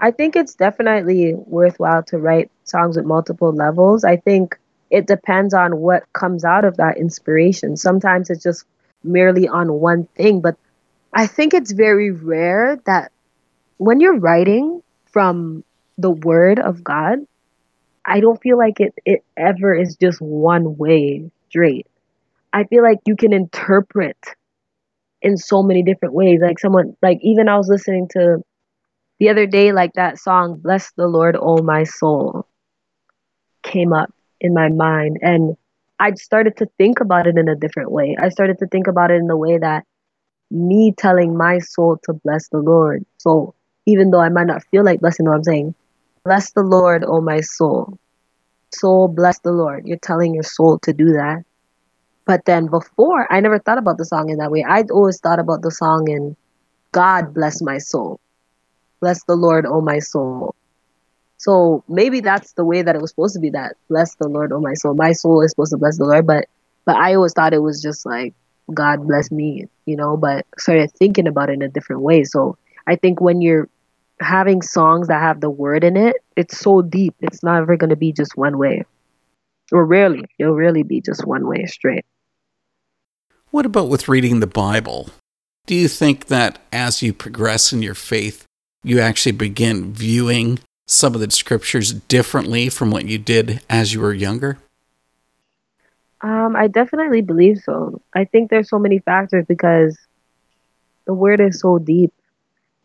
I 0.00 0.10
think 0.10 0.34
it's 0.34 0.56
definitely 0.56 1.34
worthwhile 1.34 2.02
to 2.04 2.18
write 2.18 2.50
songs 2.64 2.96
with 2.96 3.04
multiple 3.04 3.52
levels. 3.52 4.02
I 4.02 4.16
think 4.16 4.58
it 4.90 5.06
depends 5.06 5.54
on 5.54 5.76
what 5.76 6.12
comes 6.12 6.44
out 6.44 6.64
of 6.64 6.76
that 6.78 6.96
inspiration. 6.96 7.76
Sometimes 7.76 8.28
it's 8.30 8.42
just 8.42 8.64
merely 9.04 9.48
on 9.48 9.72
one 9.72 10.06
thing, 10.16 10.40
but 10.40 10.56
I 11.12 11.26
think 11.26 11.54
it's 11.54 11.72
very 11.72 12.10
rare 12.10 12.80
that 12.86 13.12
when 13.78 14.00
you're 14.00 14.18
writing 14.18 14.82
from 15.06 15.64
the 15.98 16.10
word 16.10 16.58
of 16.58 16.82
God, 16.82 17.18
I 18.06 18.20
don't 18.20 18.40
feel 18.40 18.58
like 18.58 18.80
it 18.80 18.94
it 19.04 19.24
ever 19.36 19.74
is 19.74 19.96
just 19.96 20.20
one 20.20 20.76
way 20.76 21.30
straight. 21.48 21.86
I 22.52 22.64
feel 22.64 22.82
like 22.82 22.98
you 23.06 23.16
can 23.16 23.32
interpret 23.32 24.18
in 25.22 25.36
so 25.36 25.62
many 25.62 25.82
different 25.82 26.14
ways. 26.14 26.40
Like 26.42 26.58
someone 26.58 26.96
like 27.02 27.18
even 27.22 27.48
I 27.48 27.56
was 27.56 27.68
listening 27.68 28.08
to 28.12 28.42
the 29.18 29.28
other 29.28 29.46
day 29.46 29.72
like 29.72 29.92
that 29.94 30.18
song 30.18 30.58
Bless 30.62 30.92
the 30.92 31.06
Lord 31.06 31.36
oh 31.38 31.62
my 31.62 31.84
soul 31.84 32.46
came 33.62 33.92
up 33.92 34.12
in 34.40 34.52
my 34.52 34.68
mind 34.68 35.18
and 35.22 35.56
I 36.02 36.14
started 36.14 36.56
to 36.56 36.66
think 36.78 36.98
about 36.98 37.28
it 37.28 37.38
in 37.38 37.48
a 37.48 37.54
different 37.54 37.92
way. 37.92 38.16
I 38.20 38.28
started 38.28 38.58
to 38.58 38.66
think 38.66 38.88
about 38.88 39.12
it 39.12 39.18
in 39.18 39.28
the 39.28 39.36
way 39.36 39.56
that 39.58 39.84
me 40.50 40.92
telling 40.98 41.36
my 41.36 41.60
soul 41.60 41.98
to 42.04 42.12
bless 42.24 42.48
the 42.48 42.58
Lord. 42.58 43.06
So 43.18 43.54
even 43.86 44.10
though 44.10 44.20
I 44.20 44.28
might 44.28 44.48
not 44.48 44.64
feel 44.72 44.84
like 44.84 45.00
blessing, 45.00 45.26
what 45.26 45.36
I'm 45.36 45.44
saying, 45.44 45.74
Bless 46.24 46.52
the 46.52 46.62
Lord, 46.62 47.04
O 47.04 47.20
my 47.20 47.40
soul. 47.40 47.98
Soul, 48.74 49.06
bless 49.08 49.38
the 49.40 49.52
Lord. 49.52 49.86
You're 49.86 49.98
telling 49.98 50.34
your 50.34 50.44
soul 50.44 50.78
to 50.80 50.92
do 50.92 51.12
that. 51.12 51.44
But 52.26 52.44
then 52.46 52.66
before, 52.66 53.32
I 53.32 53.40
never 53.40 53.58
thought 53.58 53.78
about 53.78 53.98
the 53.98 54.04
song 54.04 54.30
in 54.30 54.38
that 54.38 54.50
way. 54.50 54.64
I'd 54.68 54.90
always 54.90 55.20
thought 55.20 55.40
about 55.40 55.62
the 55.62 55.70
song 55.70 56.08
in 56.08 56.36
God 56.92 57.34
bless 57.34 57.62
my 57.62 57.78
soul. 57.78 58.20
Bless 59.00 59.24
the 59.24 59.34
Lord, 59.34 59.66
O 59.66 59.80
my 59.80 59.98
soul. 59.98 60.54
So 61.42 61.82
maybe 61.88 62.20
that's 62.20 62.52
the 62.52 62.64
way 62.64 62.82
that 62.82 62.94
it 62.94 63.02
was 63.02 63.10
supposed 63.10 63.34
to 63.34 63.40
be 63.40 63.50
that 63.50 63.74
bless 63.88 64.14
the 64.14 64.28
Lord, 64.28 64.52
O 64.52 64.60
my 64.60 64.74
soul. 64.74 64.94
My 64.94 65.10
soul 65.10 65.42
is 65.42 65.50
supposed 65.50 65.72
to 65.72 65.76
bless 65.76 65.98
the 65.98 66.04
Lord, 66.04 66.24
but 66.24 66.46
but 66.84 66.94
I 66.94 67.14
always 67.14 67.32
thought 67.32 67.52
it 67.52 67.58
was 67.58 67.82
just 67.82 68.06
like 68.06 68.32
God 68.72 69.08
bless 69.08 69.32
me, 69.32 69.66
you 69.84 69.96
know, 69.96 70.16
but 70.16 70.46
started 70.56 70.92
thinking 70.92 71.26
about 71.26 71.50
it 71.50 71.54
in 71.54 71.62
a 71.62 71.68
different 71.68 72.02
way. 72.02 72.22
So 72.22 72.56
I 72.86 72.94
think 72.94 73.20
when 73.20 73.40
you're 73.40 73.68
having 74.20 74.62
songs 74.62 75.08
that 75.08 75.20
have 75.20 75.40
the 75.40 75.50
word 75.50 75.82
in 75.82 75.96
it, 75.96 76.14
it's 76.36 76.60
so 76.60 76.80
deep. 76.80 77.16
It's 77.18 77.42
not 77.42 77.60
ever 77.60 77.76
going 77.76 77.90
to 77.90 77.96
be 77.96 78.12
just 78.12 78.36
one 78.36 78.56
way. 78.56 78.84
Or 79.72 79.84
rarely. 79.84 80.26
It'll 80.38 80.54
really 80.54 80.84
be 80.84 81.00
just 81.00 81.26
one 81.26 81.48
way 81.48 81.66
straight. 81.66 82.04
What 83.50 83.66
about 83.66 83.88
with 83.88 84.06
reading 84.06 84.38
the 84.38 84.46
Bible? 84.46 85.10
Do 85.66 85.74
you 85.74 85.88
think 85.88 86.26
that 86.26 86.60
as 86.72 87.02
you 87.02 87.12
progress 87.12 87.72
in 87.72 87.82
your 87.82 87.94
faith, 87.96 88.44
you 88.84 89.00
actually 89.00 89.32
begin 89.32 89.92
viewing 89.92 90.60
some 90.86 91.14
of 91.14 91.20
the 91.20 91.30
scriptures 91.30 91.92
differently 91.92 92.68
from 92.68 92.90
what 92.90 93.06
you 93.06 93.18
did 93.18 93.60
as 93.68 93.94
you 93.94 94.00
were 94.00 94.12
younger? 94.12 94.58
Um, 96.20 96.54
I 96.54 96.68
definitely 96.68 97.20
believe 97.20 97.58
so. 97.58 98.00
I 98.14 98.24
think 98.24 98.50
there's 98.50 98.68
so 98.68 98.78
many 98.78 99.00
factors 99.00 99.44
because 99.48 99.98
the 101.06 101.14
word 101.14 101.40
is 101.40 101.60
so 101.60 101.78
deep 101.78 102.12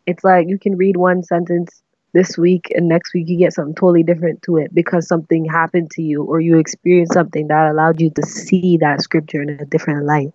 it's 0.08 0.24
like 0.24 0.48
you 0.48 0.58
can 0.58 0.74
read 0.76 0.96
one 0.96 1.22
sentence 1.22 1.82
this 2.14 2.38
week 2.38 2.72
and 2.74 2.88
next 2.88 3.12
week 3.12 3.28
you 3.28 3.36
get 3.36 3.52
something 3.52 3.74
totally 3.74 4.02
different 4.02 4.40
to 4.42 4.56
it 4.56 4.74
because 4.74 5.06
something 5.06 5.44
happened 5.44 5.90
to 5.90 6.02
you 6.02 6.24
or 6.24 6.40
you 6.40 6.58
experienced 6.58 7.12
something 7.12 7.48
that 7.48 7.70
allowed 7.70 8.00
you 8.00 8.08
to 8.10 8.22
see 8.22 8.78
that 8.78 9.02
scripture 9.02 9.42
in 9.42 9.50
a 9.50 9.66
different 9.66 10.06
light. 10.06 10.32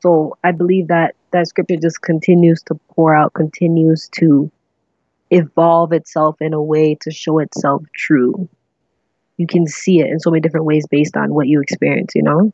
So 0.00 0.38
I 0.42 0.52
believe 0.52 0.88
that 0.88 1.14
that 1.32 1.48
scripture 1.48 1.76
just 1.76 2.00
continues 2.00 2.62
to 2.62 2.74
pour 2.94 3.14
out, 3.14 3.34
continues 3.34 4.08
to 4.12 4.50
evolve 5.30 5.92
itself 5.92 6.36
in 6.40 6.52
a 6.52 6.62
way 6.62 6.96
to 7.02 7.10
show 7.10 7.38
itself 7.38 7.82
true. 7.94 8.48
You 9.36 9.46
can 9.46 9.66
see 9.66 10.00
it 10.00 10.08
in 10.08 10.20
so 10.20 10.30
many 10.30 10.40
different 10.40 10.66
ways 10.66 10.86
based 10.90 11.16
on 11.16 11.34
what 11.34 11.46
you 11.46 11.60
experience, 11.60 12.12
you 12.14 12.22
know? 12.22 12.52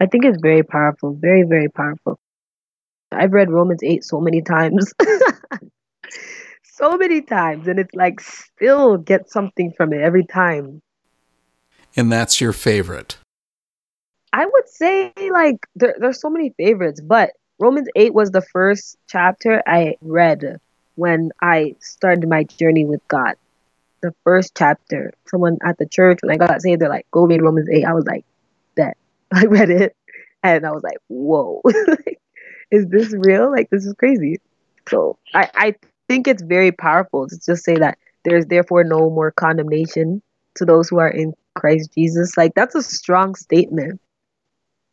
I 0.00 0.06
think 0.06 0.24
it's 0.24 0.40
very 0.40 0.62
powerful, 0.62 1.14
very, 1.14 1.42
very 1.42 1.68
powerful. 1.68 2.18
I've 3.10 3.32
read 3.32 3.50
Romans 3.50 3.82
8 3.82 4.04
so 4.04 4.20
many 4.20 4.42
times. 4.42 4.92
so 6.62 6.96
many 6.96 7.22
times. 7.22 7.66
And 7.68 7.78
it's 7.78 7.94
like 7.94 8.20
still 8.20 8.96
get 8.96 9.30
something 9.30 9.72
from 9.76 9.92
it 9.92 10.00
every 10.00 10.24
time. 10.24 10.80
And 11.96 12.12
that's 12.12 12.40
your 12.40 12.52
favorite? 12.52 13.16
I 14.32 14.44
would 14.44 14.68
say 14.68 15.12
like 15.32 15.66
there, 15.74 15.96
there's 15.98 16.20
so 16.20 16.30
many 16.30 16.50
favorites, 16.56 17.00
but 17.00 17.30
Romans 17.58 17.88
8 17.96 18.14
was 18.14 18.30
the 18.30 18.42
first 18.42 18.96
chapter 19.08 19.62
I 19.66 19.96
read 20.00 20.58
when 20.98 21.30
I 21.40 21.76
started 21.78 22.28
my 22.28 22.42
journey 22.42 22.84
with 22.84 23.06
God. 23.06 23.34
The 24.02 24.12
first 24.24 24.52
chapter. 24.56 25.12
Someone 25.28 25.58
at 25.64 25.78
the 25.78 25.86
church 25.86 26.18
when 26.22 26.32
I 26.32 26.36
got 26.36 26.60
saved, 26.60 26.80
they're 26.80 26.88
like, 26.88 27.06
go 27.12 27.24
read 27.24 27.40
Romans 27.40 27.68
8. 27.70 27.84
I 27.84 27.94
was 27.94 28.04
like, 28.04 28.24
bet. 28.74 28.96
I 29.32 29.44
read 29.44 29.70
it 29.70 29.96
and 30.42 30.66
I 30.66 30.72
was 30.72 30.82
like, 30.82 30.98
whoa. 31.06 31.62
is 32.70 32.86
this 32.88 33.14
real? 33.16 33.50
Like 33.50 33.70
this 33.70 33.86
is 33.86 33.94
crazy. 33.94 34.40
So 34.88 35.18
I, 35.34 35.50
I 35.54 35.74
think 36.08 36.26
it's 36.26 36.42
very 36.42 36.72
powerful 36.72 37.28
to 37.28 37.38
just 37.38 37.64
say 37.64 37.76
that 37.76 37.98
there's 38.24 38.46
therefore 38.46 38.82
no 38.82 39.10
more 39.10 39.30
condemnation 39.30 40.20
to 40.56 40.64
those 40.64 40.88
who 40.88 40.98
are 40.98 41.10
in 41.10 41.32
Christ 41.54 41.92
Jesus. 41.94 42.36
Like 42.36 42.54
that's 42.54 42.74
a 42.74 42.82
strong 42.82 43.36
statement. 43.36 44.00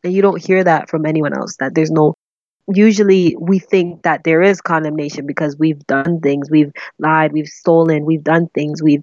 And 0.04 0.12
you 0.12 0.22
don't 0.22 0.40
hear 0.40 0.62
that 0.62 0.88
from 0.88 1.04
anyone 1.04 1.36
else, 1.36 1.56
that 1.56 1.74
there's 1.74 1.90
no 1.90 2.14
usually 2.68 3.36
we 3.38 3.58
think 3.58 4.02
that 4.02 4.24
there 4.24 4.42
is 4.42 4.60
condemnation 4.60 5.26
because 5.26 5.56
we've 5.58 5.86
done 5.86 6.20
things, 6.20 6.50
we've 6.50 6.72
lied, 6.98 7.32
we've 7.32 7.48
stolen, 7.48 8.04
we've 8.04 8.24
done 8.24 8.48
things, 8.48 8.82
we've 8.82 9.02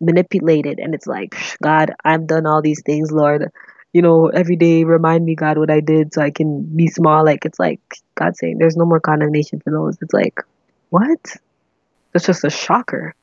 manipulated, 0.00 0.78
and 0.78 0.94
it's 0.94 1.06
like, 1.06 1.36
God, 1.62 1.94
I've 2.04 2.26
done 2.26 2.46
all 2.46 2.60
these 2.60 2.82
things, 2.82 3.12
Lord. 3.12 3.50
you 3.94 4.02
know, 4.02 4.26
every 4.26 4.56
day 4.56 4.82
remind 4.82 5.24
me, 5.24 5.36
God, 5.36 5.56
what 5.56 5.70
I 5.70 5.78
did 5.78 6.12
so 6.12 6.20
I 6.20 6.30
can 6.32 6.64
be 6.64 6.88
small. 6.88 7.24
Like, 7.24 7.46
it's 7.46 7.60
like 7.60 7.80
God 8.16 8.36
saying 8.36 8.58
there's 8.58 8.76
no 8.76 8.84
more 8.84 8.98
condemnation 8.98 9.60
for 9.60 9.70
those. 9.70 9.96
It's 10.02 10.12
like, 10.12 10.40
what? 10.90 11.36
It's 12.12 12.26
just 12.26 12.44
a 12.44 12.50
shocker. 12.50 13.14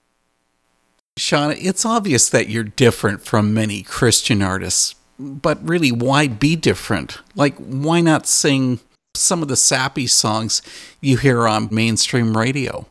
Shawna, 1.19 1.57
it's 1.61 1.85
obvious 1.85 2.29
that 2.29 2.47
you're 2.47 2.63
different 2.63 3.21
from 3.21 3.53
many 3.53 3.83
Christian 3.83 4.41
artists, 4.41 4.95
but 5.19 5.61
really, 5.67 5.91
why 5.91 6.29
be 6.29 6.55
different? 6.55 7.19
Like, 7.35 7.57
why 7.57 7.99
not 7.99 8.25
sing 8.25 8.79
some 9.15 9.41
of 9.41 9.47
the 9.47 9.55
sappy 9.55 10.07
songs 10.07 10.61
you 11.01 11.17
hear 11.17 11.47
on 11.47 11.69
mainstream 11.71 12.37
radio? 12.37 12.85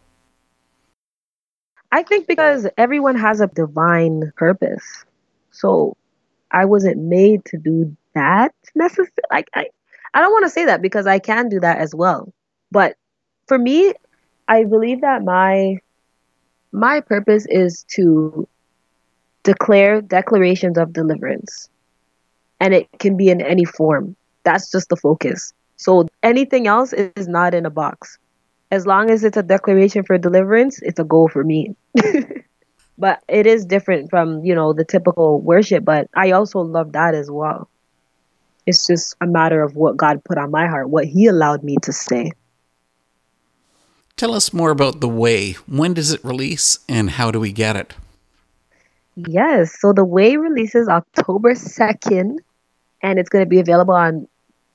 I 1.92 2.02
think 2.02 2.26
because 2.26 2.66
everyone 2.76 3.16
has 3.16 3.40
a 3.40 3.48
divine 3.48 4.32
purpose. 4.36 5.04
So 5.50 5.96
I 6.50 6.64
wasn't 6.64 6.98
made 6.98 7.44
to 7.46 7.58
do 7.58 7.96
that 8.14 8.54
necessarily. 8.74 9.10
Like 9.30 9.48
I, 9.54 9.66
I 10.14 10.20
don't 10.20 10.32
want 10.32 10.44
to 10.44 10.50
say 10.50 10.64
that 10.66 10.82
because 10.82 11.06
I 11.06 11.18
can 11.18 11.48
do 11.48 11.60
that 11.60 11.78
as 11.78 11.94
well. 11.94 12.32
But 12.70 12.96
for 13.46 13.58
me, 13.58 13.92
I 14.46 14.64
believe 14.64 15.00
that 15.00 15.24
my 15.24 15.78
my 16.72 17.00
purpose 17.00 17.46
is 17.48 17.84
to 17.94 18.46
declare 19.42 20.00
declarations 20.00 20.78
of 20.78 20.92
deliverance. 20.92 21.68
And 22.60 22.74
it 22.74 22.88
can 22.98 23.16
be 23.16 23.30
in 23.30 23.40
any 23.40 23.64
form. 23.64 24.14
That's 24.44 24.70
just 24.70 24.88
the 24.90 24.96
focus. 24.96 25.52
So 25.80 26.06
anything 26.22 26.66
else 26.66 26.92
is 26.92 27.26
not 27.26 27.54
in 27.54 27.64
a 27.64 27.70
box. 27.70 28.18
As 28.70 28.86
long 28.86 29.08
as 29.08 29.24
it's 29.24 29.38
a 29.38 29.42
declaration 29.42 30.04
for 30.04 30.18
deliverance, 30.18 30.82
it's 30.82 31.00
a 31.00 31.04
goal 31.04 31.26
for 31.26 31.42
me. 31.42 31.74
but 32.98 33.22
it 33.28 33.46
is 33.46 33.64
different 33.64 34.10
from, 34.10 34.44
you 34.44 34.54
know, 34.54 34.74
the 34.74 34.84
typical 34.84 35.40
worship, 35.40 35.82
but 35.82 36.06
I 36.14 36.32
also 36.32 36.60
love 36.60 36.92
that 36.92 37.14
as 37.14 37.30
well. 37.30 37.70
It's 38.66 38.86
just 38.86 39.16
a 39.22 39.26
matter 39.26 39.62
of 39.62 39.74
what 39.74 39.96
God 39.96 40.22
put 40.22 40.36
on 40.36 40.50
my 40.50 40.66
heart, 40.66 40.90
what 40.90 41.06
he 41.06 41.28
allowed 41.28 41.64
me 41.64 41.76
to 41.80 41.94
say. 41.94 42.32
Tell 44.18 44.34
us 44.34 44.52
more 44.52 44.70
about 44.70 45.00
The 45.00 45.08
Way. 45.08 45.52
When 45.66 45.94
does 45.94 46.12
it 46.12 46.22
release 46.22 46.80
and 46.90 47.08
how 47.08 47.30
do 47.30 47.40
we 47.40 47.52
get 47.52 47.76
it? 47.76 47.94
Yes, 49.16 49.80
so 49.80 49.94
The 49.94 50.04
Way 50.04 50.36
releases 50.36 50.88
October 50.88 51.54
2nd 51.54 52.36
and 53.02 53.18
it's 53.18 53.30
going 53.30 53.42
to 53.42 53.48
be 53.48 53.60
available 53.60 53.94
on 53.94 54.28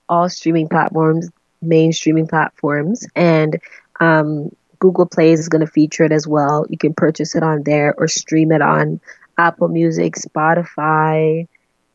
all 0.09 0.29
streaming 0.29 0.69
platforms, 0.69 1.29
main 1.61 1.91
streaming 1.93 2.27
platforms, 2.27 3.07
and 3.15 3.59
um, 3.99 4.49
Google 4.79 5.05
Play 5.05 5.31
is 5.31 5.49
going 5.49 5.65
to 5.65 5.71
feature 5.71 6.03
it 6.03 6.11
as 6.11 6.27
well. 6.27 6.65
You 6.69 6.77
can 6.77 6.93
purchase 6.93 7.35
it 7.35 7.43
on 7.43 7.63
there 7.63 7.95
or 7.97 8.07
stream 8.07 8.51
it 8.51 8.61
on 8.61 8.99
Apple 9.37 9.67
Music, 9.67 10.15
Spotify, 10.15 11.47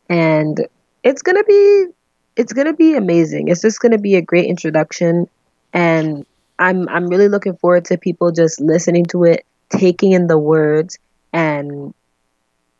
and 0.08 0.66
it's 1.02 1.22
going 1.22 1.36
to 1.36 1.44
be 1.44 1.86
it's 2.36 2.52
going 2.52 2.66
to 2.66 2.74
be 2.74 2.94
amazing. 2.94 3.48
It's 3.48 3.60
just 3.60 3.80
going 3.80 3.92
to 3.92 3.98
be 3.98 4.14
a 4.14 4.22
great 4.22 4.46
introduction 4.46 5.28
and 5.72 6.24
I'm 6.58 6.88
I'm 6.88 7.08
really 7.08 7.28
looking 7.28 7.56
forward 7.56 7.86
to 7.86 7.98
people 7.98 8.32
just 8.32 8.60
listening 8.60 9.06
to 9.06 9.24
it, 9.24 9.46
taking 9.70 10.12
in 10.12 10.26
the 10.26 10.38
words 10.38 10.98
and 11.32 11.94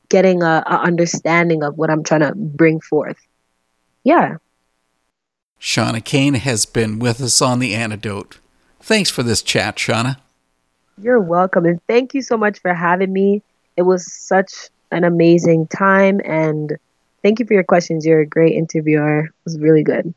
getting 0.09 0.43
a, 0.43 0.63
a 0.67 0.75
understanding 0.75 1.63
of 1.63 1.79
what 1.79 1.91
I'm 1.91 2.03
trying 2.03 2.21
to 2.21 2.35
bring 2.35 2.81
forth. 2.81 3.19
Yeah. 4.05 4.37
Shawna 5.61 6.03
Cain 6.03 6.35
has 6.35 6.65
been 6.65 6.99
with 6.99 7.21
us 7.21 7.43
on 7.43 7.59
The 7.59 7.75
Antidote. 7.75 8.39
Thanks 8.81 9.11
for 9.11 9.23
this 9.23 9.43
chat, 9.43 9.77
Shawna. 9.77 10.17
You're 10.97 11.21
welcome. 11.21 11.67
And 11.67 11.81
thank 11.87 12.15
you 12.15 12.23
so 12.23 12.39
much 12.39 12.59
for 12.61 12.73
having 12.73 13.13
me. 13.13 13.43
It 13.77 13.83
was 13.83 14.11
such 14.11 14.53
an 14.91 15.05
amazing 15.05 15.67
time. 15.67 16.21
And 16.25 16.79
thank 17.23 17.41
you 17.41 17.47
for 17.47 17.53
your 17.53 17.63
questions. 17.63 18.07
You're 18.07 18.21
a 18.21 18.27
great 18.27 18.55
interviewer. 18.55 19.27
It 19.27 19.33
was 19.45 19.59
really 19.59 19.83
good. 19.83 20.15